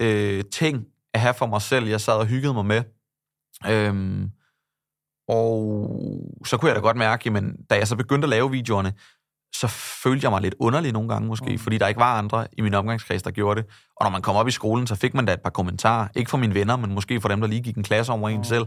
[0.00, 2.82] øh, ting at have for mig selv, jeg sad og hyggede mig med.
[3.68, 4.30] Øhm,
[5.28, 5.90] og
[6.46, 8.92] så kunne jeg da godt mærke, jamen, da jeg så begyndte at lave videoerne,
[9.54, 9.66] så
[10.02, 11.58] følte jeg mig lidt underlig nogle gange måske, mm.
[11.58, 13.70] fordi der ikke var andre i min omgangskreds, der gjorde det.
[13.96, 16.08] Og når man kom op i skolen, så fik man da et par kommentarer.
[16.16, 18.36] Ikke fra mine venner, men måske fra dem, der lige gik en klasse over en
[18.36, 18.44] mm.
[18.44, 18.66] selv.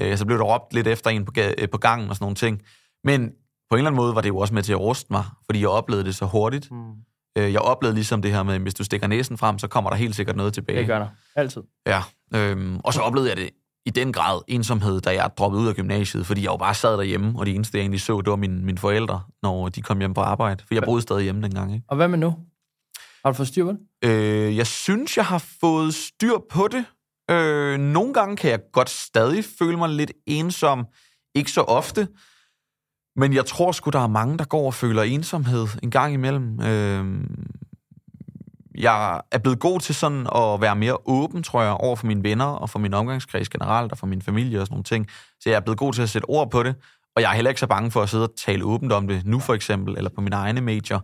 [0.00, 2.36] Øh, så blev der råbt lidt efter en på, øh, på gangen og sådan nogle
[2.36, 2.62] ting.
[3.04, 3.30] Men
[3.70, 5.60] på en eller anden måde var det jo også med til at ruste mig, fordi
[5.60, 6.70] jeg oplevede det så hurtigt.
[6.70, 6.92] Mm.
[7.38, 9.90] Øh, jeg oplevede ligesom det her med, at hvis du stikker næsen frem, så kommer
[9.90, 10.78] der helt sikkert noget tilbage.
[10.78, 11.08] Det gør der.
[11.36, 11.62] Altid.
[11.86, 12.02] Ja.
[12.34, 13.50] Øhm, og så oplevede jeg det
[13.86, 16.92] i den grad ensomhed, da jeg droppede ud af gymnasiet, fordi jeg jo bare sad
[16.96, 19.98] derhjemme, og det eneste, jeg egentlig så, det var mine, mine forældre, når de kom
[19.98, 20.64] hjem på arbejde.
[20.66, 21.74] For jeg boede stadig hjemme dengang.
[21.74, 21.84] Ikke?
[21.88, 22.34] Og hvad med nu?
[23.24, 24.08] Har du fået styr på det?
[24.10, 26.84] Øh, jeg synes, jeg har fået styr på det.
[27.30, 30.86] Øh, nogle gange kan jeg godt stadig føle mig lidt ensom.
[31.34, 32.08] Ikke så ofte.
[33.18, 36.60] Men jeg tror sgu, der er mange, der går og føler ensomhed en gang imellem.
[36.60, 37.20] Øh,
[38.74, 42.22] jeg er blevet god til sådan at være mere åben, tror jeg, over for mine
[42.22, 45.08] venner og for min omgangskreds generelt og for min familie og sådan nogle ting.
[45.40, 46.74] Så jeg er blevet god til at sætte ord på det,
[47.16, 49.26] og jeg er heller ikke så bange for at sidde og tale åbent om det
[49.26, 51.00] nu for eksempel, eller på mine egne medier.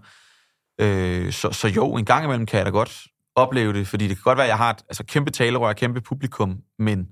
[0.80, 3.04] Øh, så, så jo, en gang imellem kan jeg da godt
[3.36, 6.00] opleve det, fordi det kan godt være, at jeg har et altså, kæmpe talerør, kæmpe
[6.00, 7.08] publikum, men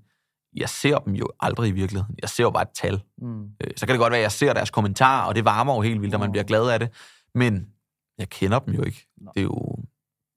[0.57, 2.16] jeg ser dem jo aldrig i virkeligheden.
[2.22, 3.03] Jeg ser jo bare et tal.
[3.18, 3.42] Mm.
[3.42, 5.80] Øh, så kan det godt være, at jeg ser deres kommentarer, og det varmer jo
[5.80, 6.88] helt vildt, at man bliver glad af det.
[7.34, 7.66] Men
[8.18, 9.09] jeg kender dem jo ikke.
[9.34, 9.76] Det er jo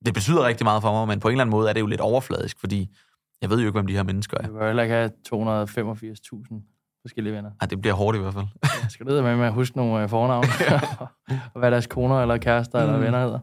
[0.05, 1.85] det betyder rigtig meget for mig, men på en eller anden måde er det jo
[1.85, 2.95] lidt overfladisk, fordi
[3.41, 4.47] jeg ved jo ikke, hvem de her mennesker er.
[4.47, 7.51] Du kan heller ikke have 285.000 forskellige venner.
[7.61, 8.45] Nej, det bliver hårdt i hvert fald.
[8.63, 10.47] jeg skal lede med, med at huske nogle øh, fornavne,
[11.53, 12.87] og hvad deres koner eller kærester mm.
[12.87, 13.39] eller venner hedder.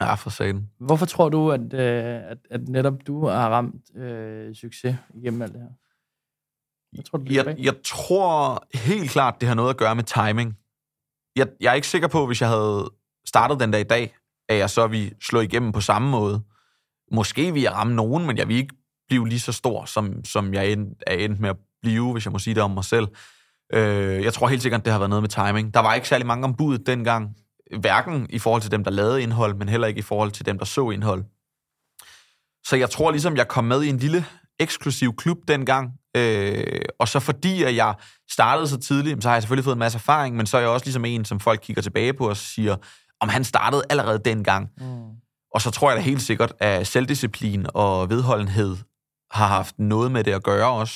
[0.00, 0.70] Ja, for sagen.
[0.78, 5.52] Hvorfor tror du, at, øh, at, at netop du har ramt øh, succes igennem alt
[5.52, 5.68] det her?
[6.96, 10.56] Jeg tror, du jeg, jeg tror helt klart, det har noget at gøre med timing.
[11.36, 12.90] Jeg, jeg er ikke sikker på, hvis jeg havde
[13.26, 14.14] startet den dag i dag,
[14.48, 16.42] at jeg så vi slå igennem på samme måde.
[17.12, 18.74] Måske vil jeg ramme nogen, men jeg vil ikke
[19.08, 20.72] blive lige så stor, som, som jeg
[21.06, 23.08] er endt med at blive, hvis jeg må sige det om mig selv.
[23.72, 25.74] Øh, jeg tror helt sikkert, det har været noget med timing.
[25.74, 27.36] Der var ikke særlig mange ombud dengang,
[27.80, 30.58] hverken i forhold til dem, der lavede indhold, men heller ikke i forhold til dem,
[30.58, 31.24] der så indhold.
[32.66, 34.24] Så jeg tror ligesom, jeg kom med i en lille
[34.60, 37.94] eksklusiv klub dengang, øh, og så fordi at jeg
[38.30, 40.70] startede så tidligt, så har jeg selvfølgelig fået en masse erfaring, men så er jeg
[40.70, 42.76] også ligesom en, som folk kigger tilbage på og siger,
[43.20, 44.68] om han startede allerede dengang.
[44.78, 45.10] Mm.
[45.54, 48.76] Og så tror jeg da helt sikkert, at selvdisciplin og vedholdenhed
[49.30, 50.94] har haft noget med det at gøre også.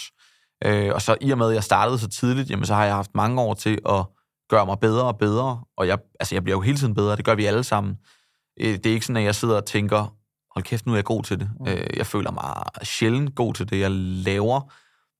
[0.64, 2.94] Øh, og så i og med, at jeg startede så tidligt, jamen, så har jeg
[2.94, 4.06] haft mange år til at
[4.50, 5.64] gøre mig bedre og bedre.
[5.76, 7.96] Og jeg, altså, jeg bliver jo hele tiden bedre, det gør vi alle sammen.
[8.60, 10.16] Øh, det er ikke sådan, at jeg sidder og tænker,
[10.54, 11.50] hold kæft, nu er jeg god til det.
[11.60, 11.68] Mm.
[11.68, 14.72] Øh, jeg føler mig sjældent god til det, jeg laver.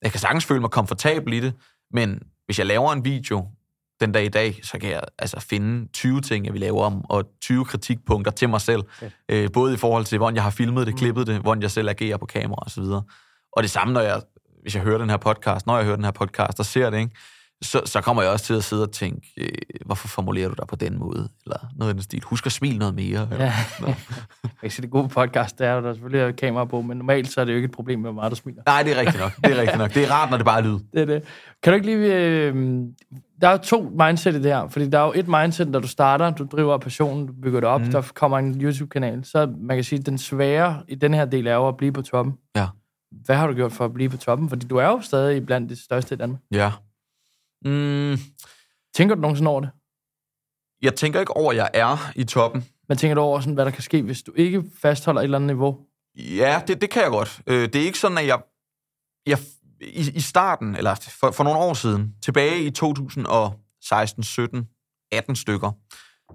[0.03, 1.55] Jeg kan sagtens føle mig komfortabel i det,
[1.91, 3.49] men hvis jeg laver en video,
[4.01, 7.05] den dag i dag, så kan jeg altså finde 20 ting, jeg vil lave om,
[7.11, 8.83] og 20 kritikpunkter til mig selv.
[8.97, 9.11] Okay.
[9.29, 10.99] Øh, både i forhold til, hvordan jeg har filmet det, mm.
[10.99, 12.83] klippet det, hvordan jeg selv agerer på kamera osv.
[12.83, 13.05] Og,
[13.53, 14.23] og det samme, når jeg,
[14.63, 16.99] hvis jeg hører den her podcast, når jeg hører den her podcast og ser det,
[16.99, 17.17] ikke?
[17.65, 19.49] Så, så kommer jeg også til at sidde og tænke, øh,
[19.87, 21.29] hvorfor formulerer du dig på den måde?
[21.45, 22.23] Eller noget i den stil.
[22.23, 23.29] Husk at smile noget mere.
[23.31, 23.53] Ja.
[24.63, 27.33] jeg kan det gode podcast, det er, at der selvfølgelig er kamera på, men normalt
[27.33, 28.63] så er det jo ikke et problem med, hvor meget du smiler.
[28.67, 29.37] Nej, det er rigtigt nok.
[29.37, 29.95] Det er rigtigt nok.
[29.95, 30.79] Det er rart, når det bare er lyd.
[30.93, 31.23] Det er det.
[31.63, 32.15] Kan du ikke lige...
[32.17, 32.55] Øh,
[33.41, 35.89] der er to mindset i det her, fordi der er jo et mindset, når du
[35.89, 37.91] starter, du driver passionen, du bygger det op, mm.
[37.91, 41.47] der kommer en YouTube-kanal, så man kan sige, at den svære i den her del
[41.47, 42.35] er jo at blive på toppen.
[42.57, 42.67] Ja.
[43.25, 44.49] Hvad har du gjort for at blive på toppen?
[44.49, 46.41] Fordi du er jo stadig blandt de største i Danmark.
[46.53, 46.73] Ja.
[47.65, 48.19] Mm.
[48.95, 49.71] Tænker du nogensinde over det?
[50.83, 52.65] Jeg tænker ikke over, at jeg er i toppen.
[52.89, 55.39] Men tænker du over, sådan, hvad der kan ske, hvis du ikke fastholder et eller
[55.39, 55.79] andet niveau?
[56.17, 57.41] Ja, det, det kan jeg godt.
[57.47, 58.43] Øh, det er ikke sådan, at jeg,
[59.27, 59.39] jeg
[59.81, 64.69] i, i starten, eller for, for nogle år siden, tilbage i 2016, 17,
[65.13, 65.73] 18 stykker,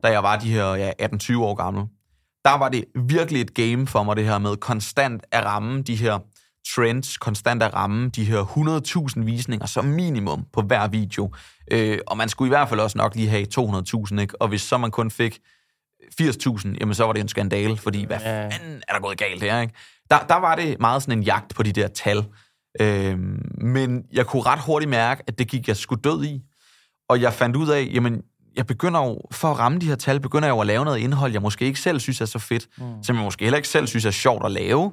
[0.04, 1.84] da jeg var de her ja, 18-20 år gammel,
[2.46, 5.96] der var det virkelig et game for mig, det her med konstant at ramme de
[5.96, 6.20] her
[6.76, 8.44] trends, konstant at ramme de her
[9.18, 11.34] 100.000 visninger som minimum på hver video.
[11.72, 14.42] Øh, og man skulle i hvert fald også nok lige have 200.000, ikke?
[14.42, 15.40] Og hvis så man kun fik
[16.22, 19.62] 80.000, jamen så var det en skandale, fordi hvad fanden er der gået galt her,
[19.62, 19.74] ikke?
[20.12, 22.26] Der, der var det meget sådan en jagt på de der tal.
[22.82, 26.42] Øhm, men jeg kunne ret hurtigt mærke, at det gik jeg sgu død i.
[27.10, 28.22] Og jeg fandt ud af, jamen,
[28.56, 31.00] jeg begynder jo, for at ramme de her tal, begynder jeg jo at lave noget
[31.00, 33.04] indhold, jeg måske ikke selv synes er så fedt, mm.
[33.04, 34.92] som jeg måske heller ikke selv synes er sjovt at lave.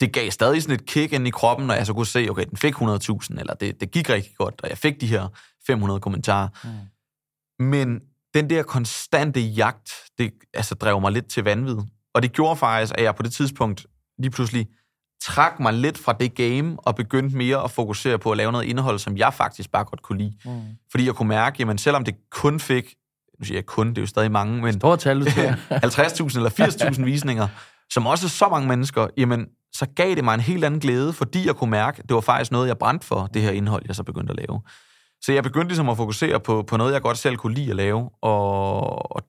[0.00, 2.44] Det gav stadig sådan et kick ind i kroppen, når jeg så kunne se, okay,
[2.50, 5.28] den fik 100.000, eller det, det gik rigtig godt, og jeg fik de her
[5.66, 6.48] 500 kommentarer.
[6.64, 7.66] Mm.
[7.66, 8.00] Men
[8.34, 11.76] den der konstante jagt, det altså, drev mig lidt til vanvid.
[12.14, 13.86] Og det gjorde faktisk, at jeg på det tidspunkt
[14.18, 14.68] lige pludselig
[15.22, 18.64] trak mig lidt fra det game, og begyndte mere at fokusere på at lave noget
[18.64, 20.34] indhold, som jeg faktisk bare godt kunne lide.
[20.44, 20.60] Mm.
[20.90, 22.94] Fordi jeg kunne mærke, jamen selvom det kun fik,
[23.38, 25.54] nu siger jeg kun, det er jo stadig mange, men Stort tal, du siger.
[25.70, 26.50] 50.000 eller
[26.94, 27.48] 80.000 visninger,
[27.90, 31.12] som også er så mange mennesker, jamen så gav det mig en helt anden glæde,
[31.12, 33.82] fordi jeg kunne mærke, at det var faktisk noget, jeg brændte for, det her indhold,
[33.86, 34.60] jeg så begyndte at lave.
[35.20, 37.76] Så jeg begyndte ligesom at fokusere på, på noget, jeg godt selv kunne lide at
[37.76, 39.22] lave, og, og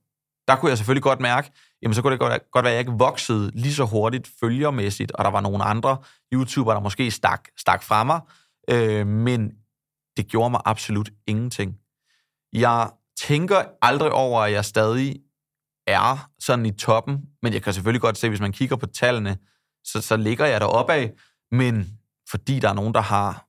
[0.48, 2.80] der kunne jeg selvfølgelig godt mærke, jamen så kunne det godt, godt være, at jeg
[2.80, 5.98] ikke voksede lige så hurtigt følgermæssigt, og der var nogle andre
[6.34, 8.20] YouTubere, der måske stak, stak fra mig,
[8.70, 9.52] øh, men
[10.18, 11.76] det gjorde mig absolut ingenting.
[12.54, 15.16] Jeg tænker aldrig over, at jeg stadig
[15.88, 19.38] er sådan i toppen, men jeg kan selvfølgelig godt se, hvis man kigger på tallene,
[19.92, 21.12] så, så ligger jeg deroppe af,
[21.52, 23.46] men fordi der er nogen, der har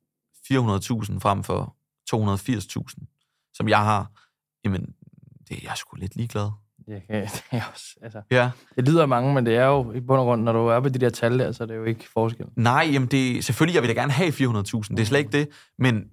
[0.52, 1.76] 400.000 frem for
[2.14, 4.10] 280.000, som jeg har,
[4.64, 4.86] jamen,
[5.48, 6.50] det er jeg sgu lidt ligeglad.
[6.86, 8.50] Det, kan, det, er også, altså, Ja.
[8.76, 10.88] det lyder mange, men det er jo i bund og grund, når du er på
[10.88, 12.46] de der tal der, så er det jo ikke forskel.
[12.56, 14.40] Nej, jamen det, selvfølgelig, jeg vil da gerne have 400.000,
[14.90, 16.04] det er slet ikke det, men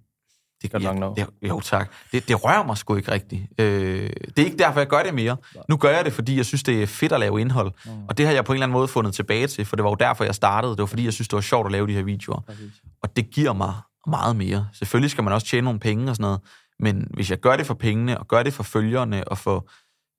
[0.61, 1.13] det, Godt nok nå.
[1.15, 1.91] det, jo tak.
[2.11, 3.47] Det, det rører mig sgu ikke rigtigt.
[3.59, 5.37] Øh, det er ikke derfor, jeg gør det mere.
[5.69, 7.71] Nu gør jeg det, fordi jeg synes, det er fedt at lave indhold.
[7.85, 8.05] Mm.
[8.09, 9.89] Og det har jeg på en eller anden måde fundet tilbage til, for det var
[9.89, 10.71] jo derfor, jeg startede.
[10.71, 12.39] Det var fordi, jeg synes, det var sjovt at lave de her videoer.
[12.39, 12.71] Præcis.
[13.03, 13.73] Og det giver mig
[14.07, 14.67] meget mere.
[14.73, 16.39] Selvfølgelig skal man også tjene nogle penge og sådan noget,
[16.79, 19.69] men hvis jeg gør det for pengene, og gør det for følgerne, og for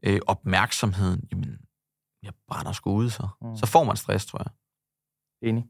[0.05, 1.59] øh, opmærksomheden, jamen,
[2.23, 3.29] jeg brænder sgu ud så.
[3.43, 3.57] Mm.
[3.57, 4.53] Så får man stress, tror jeg.
[5.49, 5.65] Enig.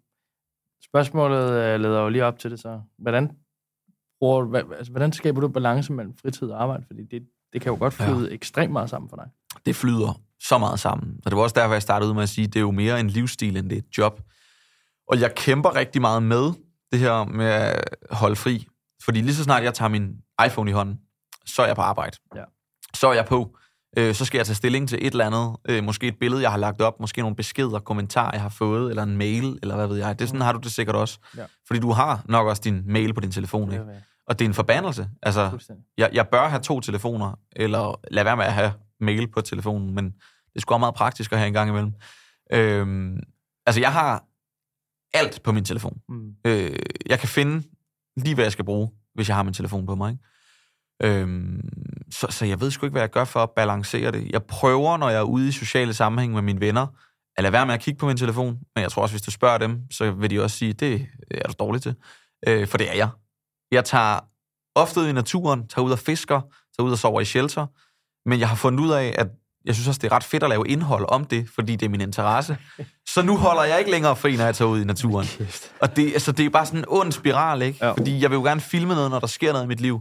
[0.85, 2.81] Spørgsmålet øh, leder jo lige op til det så.
[2.99, 3.31] Hvordan,
[4.21, 6.85] bruger, hvad, altså, hvordan skaber du balance mellem fritid og arbejde?
[6.87, 8.35] Fordi det, det kan jo godt flyde ja.
[8.35, 9.27] ekstremt meget sammen for dig.
[9.67, 11.21] det flyder så meget sammen.
[11.25, 12.71] Og det var også derfor, jeg startede ud med at sige, at det er jo
[12.71, 14.21] mere en livsstil, end det er et job.
[15.09, 16.53] Og jeg kæmper rigtig meget med
[16.93, 18.67] det her med at holde fri.
[19.05, 20.17] Fordi lige så snart jeg tager min
[20.47, 21.01] iPhone i hånden,
[21.47, 22.17] så er jeg på arbejde.
[22.35, 22.45] Ja.
[22.95, 23.57] Så er jeg på.
[23.99, 25.57] Øh, så skal jeg tage stilling til et eller andet.
[25.69, 27.01] Øh, måske et billede, jeg har lagt op.
[27.01, 28.91] Måske nogle beskeder, kommentarer, jeg har fået.
[28.91, 30.19] Eller en mail, eller hvad ved jeg.
[30.19, 31.19] Det er sådan, har du det sikkert også.
[31.37, 31.45] Ja.
[31.67, 33.73] Fordi du har nok også din mail på din telefon.
[33.73, 33.85] Ikke?
[34.27, 35.09] Og det er en forbandelse.
[35.23, 35.51] Altså,
[35.99, 39.95] jeg, jeg bør have to telefoner, eller lad være med at have mail på telefonen,
[39.95, 41.93] men det er sgu også meget praktisk at have en gang imellem.
[42.53, 43.21] Øhm,
[43.67, 44.25] altså, jeg har
[45.15, 46.01] alt på min telefon.
[46.09, 46.31] Mm.
[46.45, 47.63] Øh, jeg kan finde
[48.17, 50.11] lige, hvad jeg skal bruge, hvis jeg har min telefon på mig.
[50.11, 50.25] Ikke?
[51.03, 51.61] Øhm,
[52.11, 54.31] så, så jeg ved sgu ikke, hvad jeg gør for at balancere det.
[54.31, 56.87] Jeg prøver, når jeg er ude i sociale sammenhæng med mine venner,
[57.37, 58.59] at lade være med at kigge på min telefon.
[58.75, 61.49] Men jeg tror også, hvis du spørger dem, så vil de også sige, det er
[61.49, 61.95] du dårlig til.
[62.47, 63.09] Øh, for det er jeg.
[63.73, 64.21] Jeg tager
[64.75, 66.41] ofte ud i naturen, tager ud og fisker,
[66.79, 67.67] tager ud og sover i shelter.
[68.29, 69.29] Men jeg har fundet ud af, at
[69.65, 71.91] jeg synes også, det er ret fedt at lave indhold om det, fordi det er
[71.91, 72.57] min interesse.
[73.09, 75.27] Så nu holder jeg ikke længere fri, når jeg tager ud i naturen.
[75.81, 77.87] Og det, altså, det er bare sådan en ond spiral, ikke?
[77.87, 77.93] Ja.
[77.93, 80.01] Fordi jeg vil jo gerne filme noget, når der sker noget i mit liv.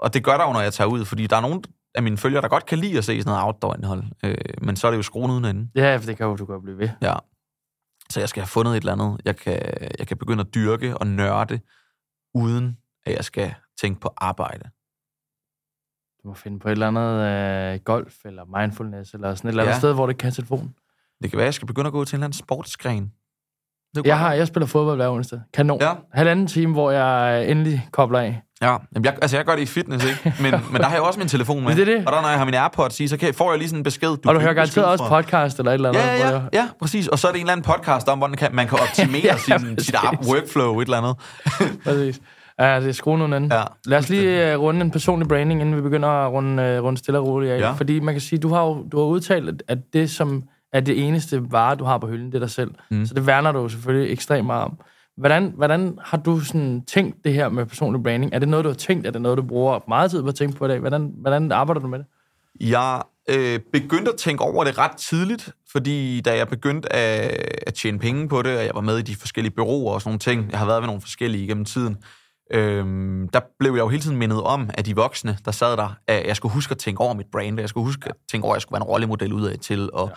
[0.00, 1.64] Og det gør der jo, når jeg tager ud, fordi der er nogen
[1.94, 4.04] af mine følgere, der godt kan lide at se sådan noget outdoor-indhold.
[4.24, 5.68] Øh, men så er det jo skruen uden ende.
[5.74, 6.88] Ja, for det kan jo du godt blive ved.
[7.02, 7.14] Ja.
[8.10, 9.60] Så jeg skal have fundet et eller andet, jeg kan,
[9.98, 11.60] jeg kan begynde at dyrke og nørde,
[12.34, 14.70] uden at jeg skal tænke på arbejde.
[16.22, 19.62] Du må finde på et eller andet øh, golf, eller mindfulness, eller sådan et eller
[19.62, 19.78] andet Ja.
[19.78, 20.74] sted, hvor det kan telefon.
[21.22, 23.12] Det kan være, at jeg skal begynde at gå til en eller anden sportsgren.
[23.94, 25.40] Det Jeg, har, jeg spiller fodbold hver onsdag.
[25.52, 25.80] Kanon.
[25.80, 25.94] Ja.
[26.12, 28.42] Halvanden time, hvor jeg endelig kobler af.
[28.64, 30.34] Ja, Jamen, jeg, altså jeg gør det i fitness, ikke?
[30.42, 31.76] Men, men der har jeg også min telefon med.
[31.76, 32.06] Det er det.
[32.06, 33.80] Og der, når jeg har min AirPods i, så kan jeg, får jeg lige sådan
[33.80, 34.08] en besked.
[34.08, 36.00] Du og du hører garanteret også podcast eller et eller andet.
[36.02, 37.08] Ja, ja, ja, ja, præcis.
[37.08, 39.22] Og så er det en eller anden podcast om, hvordan man kan, man kan optimere
[39.24, 39.94] Ja, sin, sit præcis.
[39.94, 41.16] app, workflow, et eller andet.
[41.84, 42.20] Præcis.
[42.60, 43.56] Ja, det er skruen uden ende.
[43.56, 46.84] Ja, Lad os lige uh, runde en personlig branding, inden vi begynder at runde, uh,
[46.84, 47.58] runde stille og roligt af.
[47.60, 47.70] Ja.
[47.72, 50.42] Fordi man kan sige, du har jo du har udtalt, at- at det, som
[50.72, 52.70] er det eneste vare, du har på hylden, det er dig selv.
[52.90, 53.06] Mm.
[53.06, 54.78] Så det værner du jo selvfølgelig ekstremt meget om.
[55.16, 58.34] Hvordan, hvordan har du sådan tænkt det her med personlig branding?
[58.34, 59.06] Er det noget, du har tænkt?
[59.06, 60.78] Er det noget, du bruger meget tid på at tænke på i dag?
[60.78, 62.06] Hvordan, hvordan arbejder du med det?
[62.60, 67.74] Jeg øh, begyndte at tænke over det ret tidligt, fordi da jeg begyndte at, at
[67.74, 70.18] tjene penge på det, og jeg var med i de forskellige byråer og sådan nogle
[70.18, 71.96] ting, jeg har været ved nogle forskellige igennem tiden,
[72.52, 72.84] øh,
[73.32, 76.26] der blev jeg jo hele tiden mindet om, at de voksne, der sad der, at
[76.26, 78.56] jeg skulle huske at tænke over mit brand, jeg skulle huske at tænke over, at
[78.56, 80.14] jeg skulle være en rollemodel ud af til, og ja.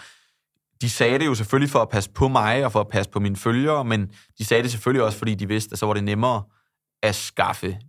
[0.82, 3.20] De sagde det jo selvfølgelig for at passe på mig, og for at passe på
[3.20, 6.04] mine følgere, men de sagde det selvfølgelig også, fordi de vidste, at så var det
[6.04, 6.44] nemmere
[7.04, 7.80] at skaffe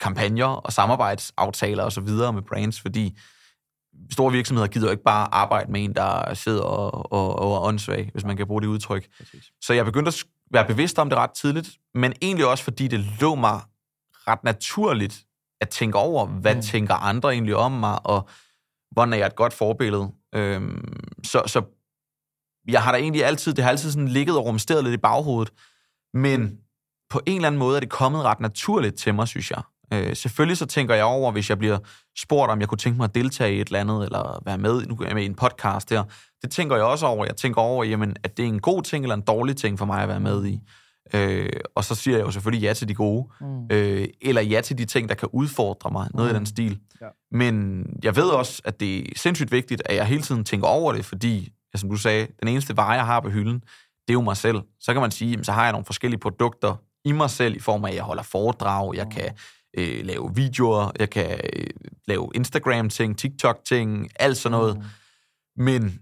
[0.00, 3.18] kampagner og samarbejdsaftaler og så videre med brands, fordi
[4.12, 7.60] store virksomheder gider jo ikke bare arbejde med en, der sidder og, og, og er
[7.60, 9.08] åndssvag, hvis man kan bruge det udtryk.
[9.18, 9.44] Præcis.
[9.62, 13.00] Så jeg begyndte at være bevidst om det ret tidligt, men egentlig også, fordi det
[13.20, 13.60] lå mig
[14.28, 15.24] ret naturligt
[15.60, 16.62] at tænke over, hvad mm.
[16.62, 18.28] tænker andre egentlig om mig, og
[18.90, 20.12] hvordan er jeg et godt forbillede.
[20.34, 21.62] Øhm, så, så
[22.68, 25.52] jeg har da egentlig altid, det har altid sådan ligget og rumsteret lidt i baghovedet,
[26.14, 26.58] men
[27.10, 29.62] på en eller anden måde er det kommet ret naturligt til mig, synes jeg.
[29.92, 31.78] Øh, selvfølgelig så tænker jeg over, hvis jeg bliver
[32.18, 34.86] spurgt, om jeg kunne tænke mig at deltage i et eller andet, eller være med,
[34.86, 36.04] nu er jeg med i en podcast her.
[36.42, 37.24] Det tænker jeg også over.
[37.24, 39.86] Jeg tænker over, jamen, at det er en god ting eller en dårlig ting for
[39.86, 40.60] mig at være med i.
[41.14, 43.66] Øh, og så siger jeg jo selvfølgelig ja til de gode, mm.
[43.70, 46.36] øh, eller ja til de ting, der kan udfordre mig, noget mm.
[46.36, 46.78] i den stil.
[47.00, 47.06] Ja.
[47.32, 50.92] Men jeg ved også, at det er sindssygt vigtigt, at jeg hele tiden tænker over
[50.92, 53.60] det, fordi, som du sagde, den eneste vare, jeg har på hylden,
[54.08, 54.60] det er jo mig selv.
[54.80, 57.58] Så kan man sige, jamen, så har jeg nogle forskellige produkter i mig selv, i
[57.58, 59.30] form af, at jeg holder foredrag, jeg kan
[59.78, 61.66] øh, lave videoer, jeg kan øh,
[62.08, 64.76] lave Instagram-ting, TikTok-ting, alt sådan noget.
[64.76, 65.64] Mm.
[65.64, 66.00] Men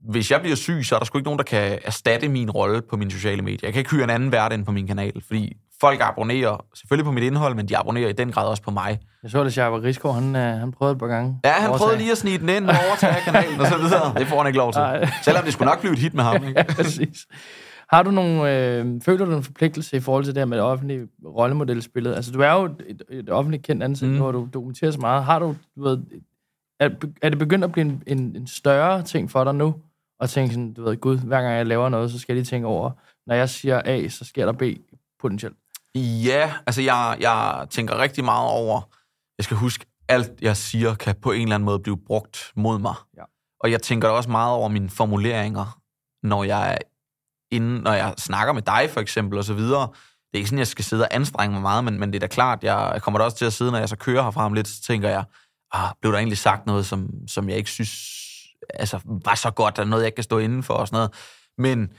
[0.00, 2.82] hvis jeg bliver syg, så er der sgu ikke nogen, der kan erstatte min rolle
[2.82, 3.60] på mine sociale medier.
[3.62, 7.04] Jeg kan ikke hyre en anden vært ind på min kanal, fordi folk abonnerer selvfølgelig
[7.04, 9.00] på mit indhold, men de abonnerer i den grad også på mig.
[9.22, 11.40] Jeg så det, Sjarper Rigsgaard, han, øh, han prøvede et par gange.
[11.44, 14.14] Ja, han prøvede lige at snige den ind og overtage kanalen og så videre.
[14.18, 14.80] Det får han ikke lov til.
[14.80, 15.08] Nej.
[15.22, 16.44] Selvom det skulle nok blive et hit med ham.
[16.48, 16.54] Ikke?
[16.56, 17.26] ja, præcis.
[17.90, 20.64] Har du nogle, øh, føler du en forpligtelse i forhold til det her med det
[20.64, 22.14] offentlige rollemodelspillet?
[22.14, 24.16] Altså, du er jo et, et offentligt kendt ansigt, mm.
[24.16, 25.24] hvor du dokumenterer så meget.
[25.24, 25.98] Har du, du ved,
[26.80, 26.90] er,
[27.22, 29.74] er det begyndt at blive en, en, en større ting for dig nu?
[30.20, 32.50] Og tænke sådan, du ved, gud, hver gang jeg laver noget, så skal jeg lige
[32.50, 32.90] tænke over,
[33.26, 34.62] når jeg siger A, så sker der B
[35.20, 35.56] potentielt.
[35.98, 38.80] Ja, altså jeg, jeg tænker rigtig meget over,
[39.38, 42.78] jeg skal huske, alt jeg siger kan på en eller anden måde blive brugt mod
[42.78, 42.94] mig.
[43.16, 43.22] Ja.
[43.60, 45.80] Og jeg tænker også meget over mine formuleringer,
[46.22, 46.78] når jeg
[47.52, 49.88] inden, når jeg snakker med dig for eksempel og så videre.
[49.92, 52.20] Det er ikke sådan, jeg skal sidde og anstrenge mig meget, men, men det er
[52.20, 54.52] da klart, jeg kommer da også til at sidde, når jeg så kører herfra om
[54.52, 55.24] lidt, så tænker jeg,
[55.72, 57.90] ah, blev der egentlig sagt noget, som, som jeg ikke synes
[58.74, 61.10] altså, var så godt, og noget, jeg kan stå inden for og sådan noget.
[61.58, 61.92] Men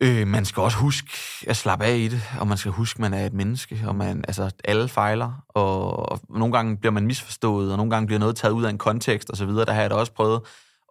[0.00, 1.10] øh, man skal også huske
[1.46, 3.96] at slappe af i det, og man skal huske, at man er et menneske, og
[3.96, 8.18] man, altså, alle fejler, og, og nogle gange bliver man misforstået, og nogle gange bliver
[8.18, 9.64] noget taget ud af en kontekst og så videre.
[9.64, 10.40] Der har jeg da også prøvet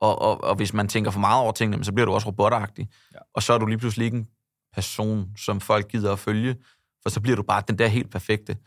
[0.01, 2.89] og, og, og hvis man tænker for meget over tingene, så bliver du også robotagtig.
[3.13, 3.19] Ja.
[3.33, 4.27] Og så er du lige pludselig ikke en
[4.73, 6.55] person, som folk gider at følge,
[7.03, 8.57] for så bliver du bare den der helt perfekte.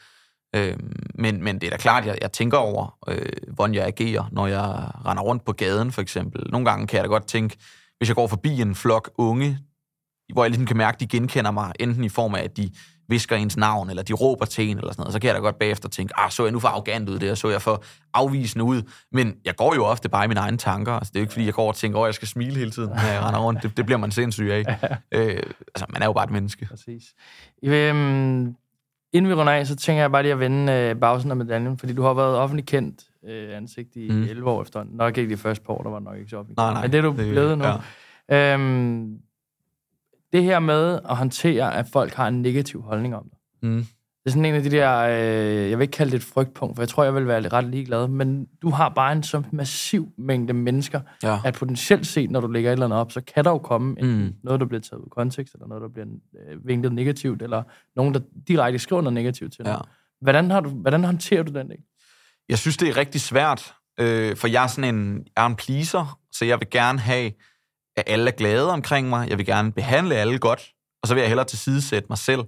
[0.55, 0.79] Øh,
[1.15, 4.47] men, men det er da klart, jeg, jeg tænker over, øh, hvordan jeg agerer, når
[4.47, 6.51] jeg render rundt på gaden, for eksempel.
[6.51, 7.57] Nogle gange kan jeg da godt tænke,
[7.99, 9.59] hvis jeg går forbi en flok unge,
[10.33, 12.71] hvor jeg ligesom kan mærke, at de genkender mig, enten i form af, at de
[13.09, 15.41] visker ens navn, eller de råber til en, eller sådan noget, så kan jeg da
[15.41, 18.65] godt bagefter tænke, ah, så jeg nu for arrogant ud det, så jeg for afvisende
[18.65, 18.83] ud.
[19.13, 20.93] Men jeg går jo ofte bare i mine egne tanker.
[20.93, 22.71] Altså, det er jo ikke, fordi jeg går og tænker, åh, jeg skal smile hele
[22.71, 23.63] tiden, når jeg render rundt.
[23.63, 24.61] Det, det bliver man sindssyg af.
[25.15, 25.43] øh,
[25.75, 26.67] altså, man er jo bare et menneske.
[26.71, 27.03] Præcis.
[27.63, 28.55] Øhm,
[29.13, 31.79] inden vi runder af, så tænker jeg bare lige at vende øh, bagsiden af medaljen,
[31.79, 34.23] fordi du har været offentlig kendt øh, ansigt i mm.
[34.23, 34.85] 11 år efter.
[34.91, 36.57] Nok ikke de første par år, der var nok ikke så offentlig.
[36.57, 37.65] Nej, nej, Men det er du det, blevet nu.
[38.29, 38.55] Ja.
[38.55, 39.19] Øhm,
[40.33, 43.39] det her med at håndtere, at folk har en negativ holdning om dig.
[43.71, 43.87] Mm.
[44.25, 46.77] Det er sådan en af de der, øh, jeg vil ikke kalde det et frygtpunkt,
[46.77, 50.09] for jeg tror, jeg vil være ret ligeglad, men du har bare en så massiv
[50.19, 51.39] mængde mennesker, ja.
[51.45, 54.01] at potentielt set, når du lægger et eller andet op, så kan der jo komme
[54.01, 54.35] en, mm.
[54.45, 56.07] noget, der bliver taget ud af kontekst, eller noget, der bliver
[56.49, 57.63] øh, vinklet negativt, eller
[57.97, 59.71] nogen, der direkte skriver noget negativt til dig.
[59.71, 59.79] Ja.
[60.21, 61.85] Hvordan, har du, hvordan håndterer du den ikke?
[62.49, 65.57] Jeg synes, det er rigtig svært, øh, for jeg er sådan en, jeg er en
[65.57, 67.33] pleaser, så jeg vil gerne have,
[67.97, 69.31] at alle er glade omkring mig.
[69.31, 70.73] Jeg vil gerne behandle alle godt,
[71.03, 72.45] og så vil jeg hellere tilsidesætte mig selv,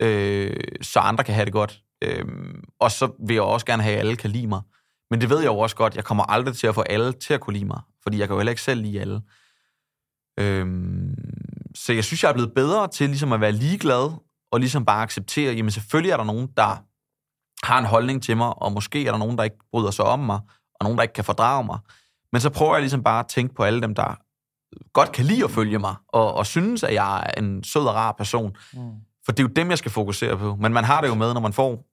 [0.00, 1.80] øh, så andre kan have det godt.
[2.04, 2.24] Øh,
[2.80, 4.60] og så vil jeg også gerne have, at alle kan lide mig.
[5.10, 7.34] Men det ved jeg jo også godt, jeg kommer aldrig til at få alle til
[7.34, 9.20] at kunne lide mig, fordi jeg kan jo heller ikke selv lide alle.
[10.40, 10.66] Øh,
[11.74, 14.10] så jeg synes, jeg er blevet bedre til ligesom at være ligeglad,
[14.52, 16.84] og ligesom bare acceptere, jamen selvfølgelig er der nogen, der
[17.66, 20.18] har en holdning til mig, og måske er der nogen, der ikke bryder sig om
[20.18, 20.40] mig,
[20.74, 21.78] og nogen, der ikke kan fordrage mig.
[22.32, 24.16] Men så prøver jeg ligesom bare at tænke på alle dem, der
[24.92, 27.94] godt kan lide at følge mig, og, og synes, at jeg er en sød og
[27.94, 28.56] rar person.
[28.72, 28.80] Mm.
[29.24, 30.56] For det er jo dem, jeg skal fokusere på.
[30.56, 31.84] Men man har det jo med, når man får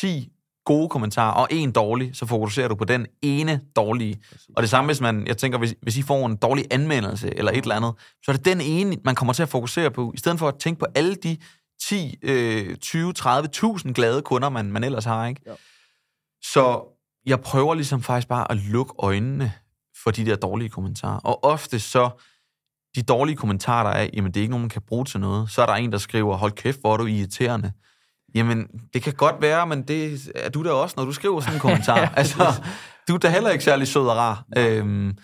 [0.00, 0.30] 10
[0.64, 4.20] gode kommentarer og en dårlig, så fokuserer du på den ene dårlige.
[4.32, 4.48] Præcis.
[4.56, 7.52] Og det samme, hvis man, jeg tænker, hvis, hvis I får en dårlig anmeldelse eller
[7.52, 10.18] et eller andet, så er det den ene, man kommer til at fokusere på, i
[10.18, 11.36] stedet for at tænke på alle de
[11.82, 15.26] 10, øh, 20, 30.000 glade kunder, man, man ellers har.
[15.26, 15.40] Ikke?
[15.46, 15.52] Ja.
[16.42, 16.82] Så
[17.26, 19.52] jeg prøver ligesom faktisk bare at lukke øjnene
[20.04, 21.18] for de der dårlige kommentarer.
[21.18, 22.10] Og ofte så,
[22.96, 25.50] de dårlige kommentarer, der er, jamen det er ikke nogen, man kan bruge til noget.
[25.50, 27.72] Så er der en, der skriver, hold kæft, hvor er du irriterende.
[28.34, 31.54] Jamen, det kan godt være, men det er du da også, når du skriver sådan
[31.54, 32.12] en kommentar.
[32.16, 32.62] altså,
[33.08, 34.44] du er da heller ikke særlig sød og rar.
[34.58, 35.18] Øhm,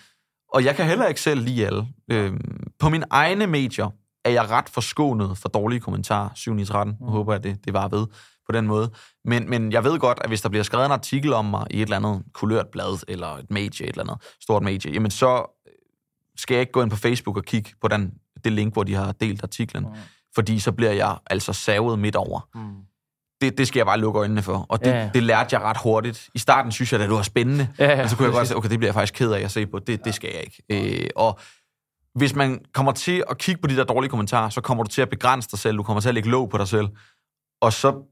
[0.53, 1.87] og jeg kan heller ikke selv lide alle.
[2.11, 3.89] Øhm, på mine egne medier
[4.25, 6.97] er jeg ret forskånet for dårlige kommentarer, 7 13.
[6.99, 8.07] Jeg håber, at det, det var ved
[8.51, 8.91] på den måde.
[9.25, 11.75] Men, men jeg ved godt, at hvis der bliver skrevet en artikel om mig i
[11.75, 15.57] et eller andet kulørt blad, eller et medie, et eller andet stort medie, jamen så
[16.37, 18.93] skal jeg ikke gå ind på Facebook og kigge på den, det link, hvor de
[18.93, 19.83] har delt artiklen.
[19.83, 19.95] Mm.
[20.35, 22.49] Fordi så bliver jeg altså savet midt over.
[22.55, 22.61] Mm.
[23.41, 24.65] Det, det skal jeg bare lukke øjnene for.
[24.69, 25.09] Og det, ja.
[25.13, 26.29] det lærte jeg ret hurtigt.
[26.35, 27.67] I starten synes jeg, at det var spændende.
[27.79, 28.03] Ja, ja.
[28.03, 29.65] Og så kunne jeg godt sige, okay, det bliver jeg faktisk ked af at se
[29.67, 29.79] på.
[29.79, 31.03] Det, det skal jeg ikke.
[31.03, 31.39] Øh, og
[32.15, 35.01] hvis man kommer til at kigge på de der dårlige kommentarer, så kommer du til
[35.01, 35.77] at begrænse dig selv.
[35.77, 36.87] Du kommer til at lægge låg på dig selv.
[37.61, 38.10] Og så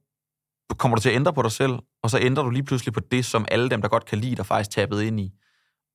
[0.77, 2.99] kommer du til at ændre på dig selv, og så ændrer du lige pludselig på
[2.99, 5.31] det, som alle dem, der godt kan lide dig, faktisk tabet ind i.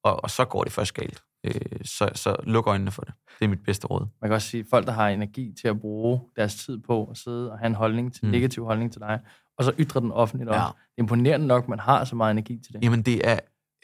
[0.05, 1.23] Og, og så går det først galt.
[1.45, 1.55] Øh,
[1.85, 3.15] så, så luk øjnene for det.
[3.39, 4.07] Det er mit bedste råd.
[4.21, 7.05] Man kan også sige, at folk, der har energi til at bruge deres tid på
[7.11, 8.31] at sidde og have en holdning til, mm.
[8.31, 9.21] negativ holdning til dig,
[9.59, 10.55] og så ytre den offentligt ja.
[10.55, 12.85] Det er imponerende nok, man har så meget energi til det.
[12.85, 13.39] Jamen, det er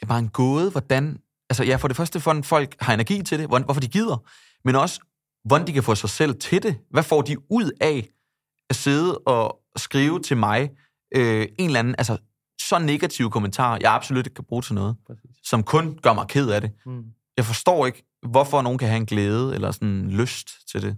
[0.07, 1.19] bare en gåde, hvordan...
[1.49, 4.23] Altså, ja, for det første, hvordan folk har energi til det, hvorfor de gider,
[4.65, 4.99] men også,
[5.45, 6.77] hvordan de kan få sig selv til det.
[6.89, 8.09] Hvad får de ud af
[8.69, 10.69] at sidde og skrive til mig
[11.15, 12.17] øh, en eller anden, altså
[12.61, 15.29] så negativ kommentar, jeg absolut ikke kan bruge til noget, Præcis.
[15.43, 16.71] som kun gør mig ked af det.
[16.85, 17.03] Mm.
[17.37, 20.97] Jeg forstår ikke, hvorfor nogen kan have en glæde eller sådan en lyst til det.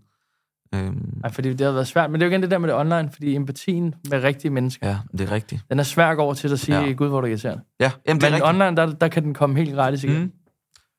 [0.75, 1.21] Øhm.
[1.23, 2.11] Ej, fordi det har været svært.
[2.11, 4.87] Men det er jo igen det der med det online, fordi empatien med rigtige mennesker...
[4.87, 5.61] Ja, det er rigtigt.
[5.69, 6.91] Den er svær at gå over til at sige, ja.
[6.91, 7.59] gud, hvor du irriterer.
[7.79, 8.61] Ja, jamen, det er Men rigtigt.
[8.61, 10.21] online, der, der kan den komme helt gratis igen.
[10.21, 10.31] Mm.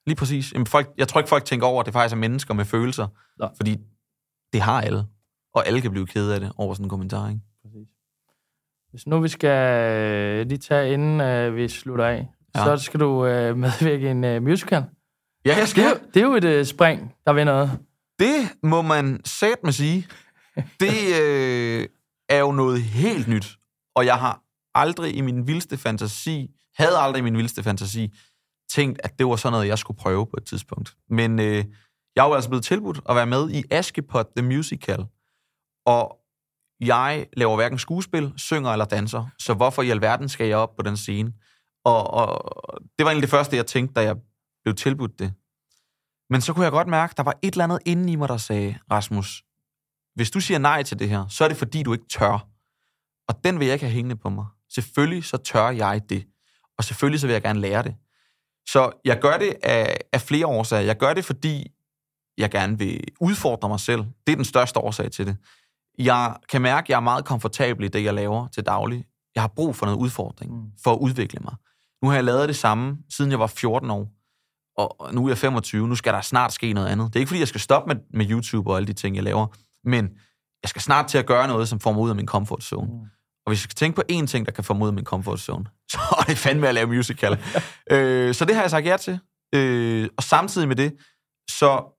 [0.07, 0.53] Lige præcis.
[0.53, 3.07] Jamen, folk, jeg tror ikke, folk tænker over, at det faktisk er mennesker med følelser.
[3.39, 3.49] Nå.
[3.57, 3.77] Fordi
[4.53, 5.05] det har alle.
[5.55, 7.41] Og alle kan blive ked af det over sådan en kommentar, ikke?
[7.65, 7.89] Præcis.
[8.91, 12.65] Hvis nu vi skal øh, lige tage, inden uh, vi slutter af, ja.
[12.65, 14.85] så skal du uh, medvirke i en uh, musical.
[15.47, 15.85] Ja, jeg skal.
[15.85, 17.71] Det, det er jo et uh, spring, der vil noget.
[18.19, 20.07] Det må man sat med sige.
[20.81, 21.89] Det øh,
[22.29, 23.59] er jo noget helt nyt.
[23.97, 24.43] Og jeg har
[24.75, 28.15] aldrig i min vildeste fantasi, havde aldrig i min vildeste fantasi,
[28.71, 30.97] tænkt, at det var sådan noget, jeg skulle prøve på et tidspunkt.
[31.09, 31.65] Men øh,
[32.17, 35.07] jeg er jo altså blevet tilbudt at være med i Askepot The Musical.
[35.87, 36.19] Og
[36.81, 40.83] jeg laver hverken skuespil, synger eller danser, så hvorfor i alverden skal jeg op på
[40.83, 41.33] den scene?
[41.85, 42.53] Og, og
[42.99, 44.17] det var egentlig det første, jeg tænkte, da jeg
[44.65, 45.35] blev tilbudt det.
[46.31, 48.29] Men så kunne jeg godt mærke, at der var et eller andet inde i mig,
[48.29, 49.45] der sagde, Rasmus,
[50.15, 52.49] hvis du siger nej til det her, så er det fordi, du ikke tør.
[53.29, 54.47] Og den vil jeg ikke have hængende på mig.
[54.75, 56.27] Selvfølgelig så tør jeg det.
[56.79, 57.95] Og selvfølgelig så vil jeg gerne lære det.
[58.69, 60.83] Så jeg gør det af, af flere årsager.
[60.83, 61.67] Jeg gør det, fordi
[62.39, 64.01] jeg gerne vil udfordre mig selv.
[64.27, 65.37] Det er den største årsag til det.
[65.99, 69.05] Jeg kan mærke, at jeg er meget komfortabel i det, jeg laver til daglig.
[69.35, 70.71] Jeg har brug for noget udfordring mm.
[70.85, 71.55] for at udvikle mig.
[72.03, 74.11] Nu har jeg lavet det samme, siden jeg var 14 år.
[74.79, 75.89] Og nu er jeg 25.
[75.89, 77.07] Nu skal der snart ske noget andet.
[77.07, 79.25] Det er ikke, fordi jeg skal stoppe med, med YouTube og alle de ting, jeg
[79.25, 79.47] laver.
[79.85, 80.05] Men
[80.63, 82.87] jeg skal snart til at gøre noget, som får mig ud af min comfort zone.
[82.87, 82.99] Mm.
[83.47, 85.05] Og hvis jeg skal tænke på én ting, der kan få mig ud af min
[85.05, 87.33] comfort zone, så er det fandme at lave musical.
[87.93, 89.19] øh, så det har jeg sagt ja til.
[89.55, 90.97] Øh, og samtidig med det,
[91.51, 91.94] så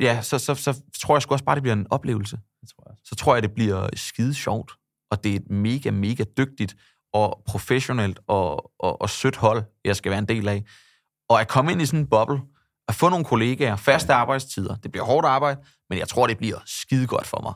[0.00, 2.38] ja, så, så, så tror jeg sgu også bare, det bliver en oplevelse.
[2.60, 2.96] Det tror jeg.
[3.04, 4.72] Så tror jeg, det bliver skide sjovt.
[5.10, 6.76] Og det er et mega, mega dygtigt
[7.12, 10.64] og professionelt og, og, og sødt hold, jeg skal være en del af.
[11.28, 12.40] Og at komme ind i sådan en boble,
[12.88, 15.60] at få nogle kollegaer, faste arbejdstider, det bliver hårdt arbejde,
[15.90, 17.54] men jeg tror, det bliver skide godt for mig.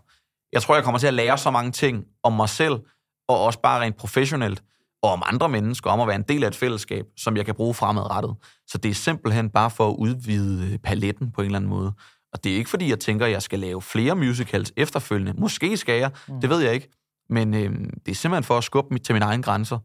[0.53, 2.81] Jeg tror, jeg kommer til at lære så mange ting om mig selv,
[3.29, 4.63] og også bare rent professionelt,
[5.03, 7.55] og om andre mennesker, om at være en del af et fællesskab, som jeg kan
[7.55, 8.35] bruge fremadrettet.
[8.67, 11.93] Så det er simpelthen bare for at udvide paletten på en eller anden måde.
[12.33, 15.41] Og det er ikke, fordi jeg tænker, at jeg skal lave flere musicals efterfølgende.
[15.41, 16.41] Måske skal jeg, mm.
[16.41, 16.89] det ved jeg ikke.
[17.31, 17.71] Men øh,
[18.07, 19.79] det er simpelthen for at skubbe mit til mine egne grænser,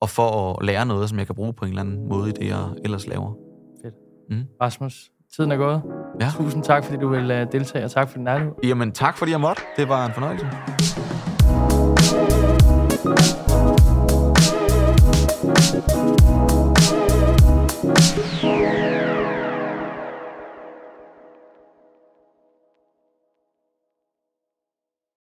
[0.00, 2.32] og for at lære noget, som jeg kan bruge på en eller anden måde i
[2.32, 3.34] det, jeg ellers laver.
[3.84, 3.94] Fedt.
[4.30, 4.44] Mm.
[4.60, 5.82] Rasmus, tiden er gået.
[6.20, 6.30] Ja.
[6.36, 8.50] Tusind tak, fordi du vil uh, deltage, og tak for din nærhed.
[8.64, 9.62] Jamen, tak fordi jeg måtte.
[9.76, 10.46] Det var en fornøjelse.
[18.42, 18.61] Thank